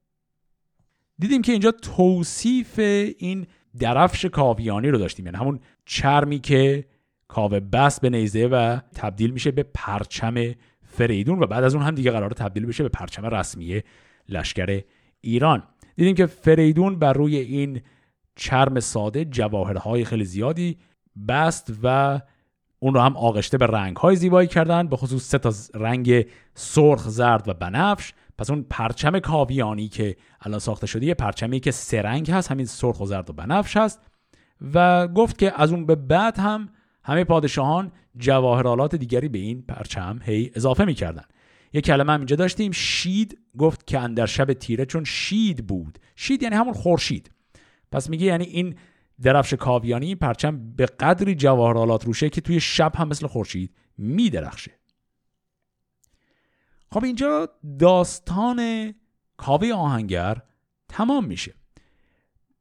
[1.18, 2.78] دیدیم که اینجا توصیف
[3.18, 3.46] این
[3.78, 5.26] درفش کاویانی رو داشتیم.
[5.26, 6.84] یعنی همون چرمی که
[7.28, 11.94] کاوه بست به نیزه و تبدیل میشه به پرچم فریدون و بعد از اون هم
[11.94, 13.80] دیگه قرار تبدیل بشه به پرچم رسمی
[14.28, 14.82] لشکر
[15.20, 15.62] ایران.
[15.96, 17.80] دیدیم که فریدون بر روی این
[18.36, 20.78] چرم ساده جواهرهای خیلی زیادی
[21.28, 22.20] بست و
[22.82, 27.08] اون رو هم آغشته به رنگ های زیبایی کردن به خصوص سه تا رنگ سرخ
[27.08, 28.12] زرد و بنفش.
[28.38, 32.66] پس اون پرچم کاویانی که الان ساخته شده یه پرچمی که سه رنگ هست همین
[32.66, 34.00] سرخ و زرد و بنفش هست.
[34.74, 36.68] و گفت که از اون به بعد هم
[37.04, 41.24] همه پادشاهان جواهرالات دیگری به این پرچم هی اضافه می‌کردن.
[41.72, 43.38] یه کلمه هم اینجا داشتیم شید.
[43.58, 45.98] گفت که اندر شب تیره چون شید بود.
[46.16, 47.30] شید یعنی همون خورشید.
[47.92, 48.74] پس میگه یعنی این
[49.22, 54.72] درفش کاویانی پرچم به قدری جواهرالات روشه که توی شب هم مثل خورشید میدرخشه.
[56.92, 57.48] خب اینجا
[57.78, 58.92] داستان
[59.36, 60.42] کاوه آهنگر
[60.88, 61.54] تمام میشه.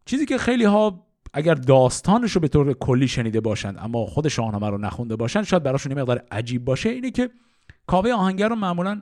[0.06, 4.70] چیزی که خیلی ها اگر داستانش رو به طور کلی شنیده باشند اما خود شاهنامه
[4.70, 7.30] رو نخونده باشند شاید براشون یه مقدار عجیب باشه اینه که
[7.88, 9.02] کاوه آهنگر رو معمولا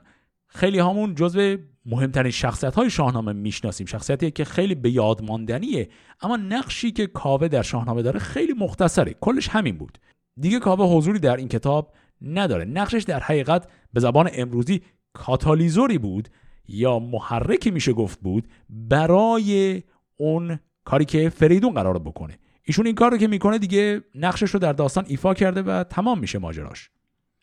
[0.52, 3.86] خیلی همون جزو مهمترین شخصیت های شاهنامه می‌شناسیم.
[3.86, 5.88] شخصیتی که خیلی به یاد ماندنیه
[6.20, 9.14] اما نقشی که کاوه در شاهنامه داره خیلی مختصره.
[9.20, 9.98] کلش همین بود.
[10.40, 12.64] دیگه کاوه حضوری در این کتاب نداره.
[12.64, 14.82] نقشش در حقیقت به زبان امروزی
[15.12, 16.28] کاتالیزوری بود
[16.68, 19.82] یا محرکی میشه گفت بود برای
[20.16, 22.38] اون کاری که فریدون قرار بکنه.
[22.62, 26.18] ایشون این کار رو که می‌کنه دیگه نقشش رو در داستان ایفا کرده و تمام
[26.18, 26.90] میشه ماجراش.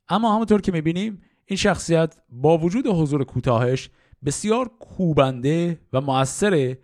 [0.10, 3.90] اما همونطور که می‌بینیم این شخصیت با وجود حضور کوتاهش
[4.26, 6.80] بسیار کوبنده و موثره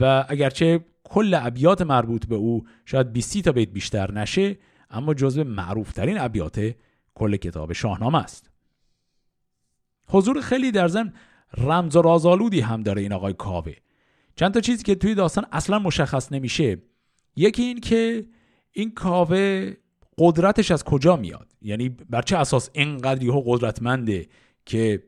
[0.00, 4.58] و اگرچه کل ابیات مربوط به او شاید 20 تا بیت بیشتر نشه
[4.90, 6.74] اما جزو معروفترین ابیات
[7.14, 8.50] کل کتاب شاهنامه است.
[10.08, 11.12] حضور خیلی در ضمن
[11.56, 13.72] رمز و رازآلودی هم داره این آقای کاوه.
[14.36, 16.82] چند تا چیزی که توی داستان اصلا مشخص نمیشه.
[17.36, 18.26] یکی این که
[18.72, 19.72] این کاوه
[20.18, 24.26] قدرتش از کجا میاد؟ یعنی بر چه اساس اینقدر یهو قدرتمنده
[24.66, 25.02] که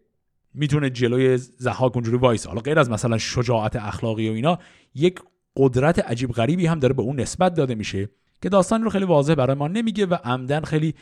[0.55, 4.59] می‌تونه جلوی زحاک اونجوری وایس حالا غیر از مثلا شجاعت اخلاقی و اینا
[4.95, 5.21] یک
[5.57, 8.09] قدرت عجیب غریبی هم داره به اون نسبت داده میشه
[8.43, 10.95] که داستان رو خیلی واضح برای ما نمیگه و عمدن خیلی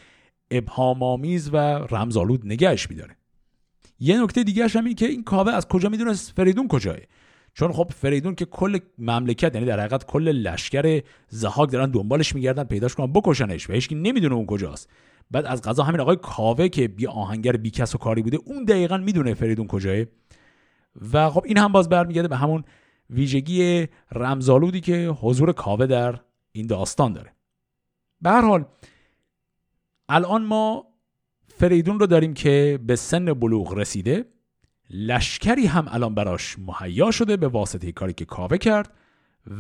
[0.50, 1.57] ابهامآمیز و
[1.90, 3.16] رمزآلود نگهش میداره.
[4.00, 6.96] یه نکته دیگه هم این که این کاوه از کجا می‌دونه فریدون کجاه
[7.55, 12.64] چون خب فریدون که کل مملکت یعنی در حقیقت کل لشکر زهاک دارن دنبالش میگردن
[12.64, 14.90] پیداش کنن بکشنش و هیچکی نمی‌دونه اون کجاست.
[15.30, 18.64] بعد از غذا همین آقای کاوه که بی آهنگر بی کس و کاری بوده اون
[18.64, 20.05] دقیقا می‌دونه فریدون کجاه
[21.12, 22.64] و خب این هم باز برمیگرده به همون
[23.11, 26.20] ویژگی رمزالودی که حضور کاوه در
[26.52, 27.32] این داستان داره.
[28.20, 28.64] به هر حال
[30.09, 30.86] الان ما
[31.48, 34.24] فریدون رو داریم که به سن بلوغ رسیده.
[34.91, 38.93] لشکری هم الان براش مهیا شده به واسطه کاری که کاوه کرد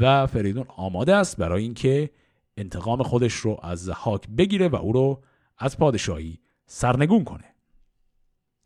[0.00, 2.10] و فریدون آماده است برای اینکه
[2.56, 5.22] انتقام خودش رو از زحاک بگیره و او رو
[5.58, 7.54] از پادشاهی سرنگون کنه.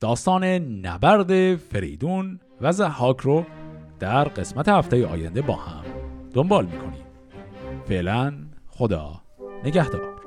[0.01, 0.45] داستان
[0.87, 3.47] نبرد فریدون و زحاک رو
[3.99, 5.85] در قسمت هفته آینده با هم
[6.35, 7.05] دنبال می‌کنیم.
[7.89, 8.35] فعلا
[8.67, 9.23] خدا
[9.65, 10.18] نگهدار.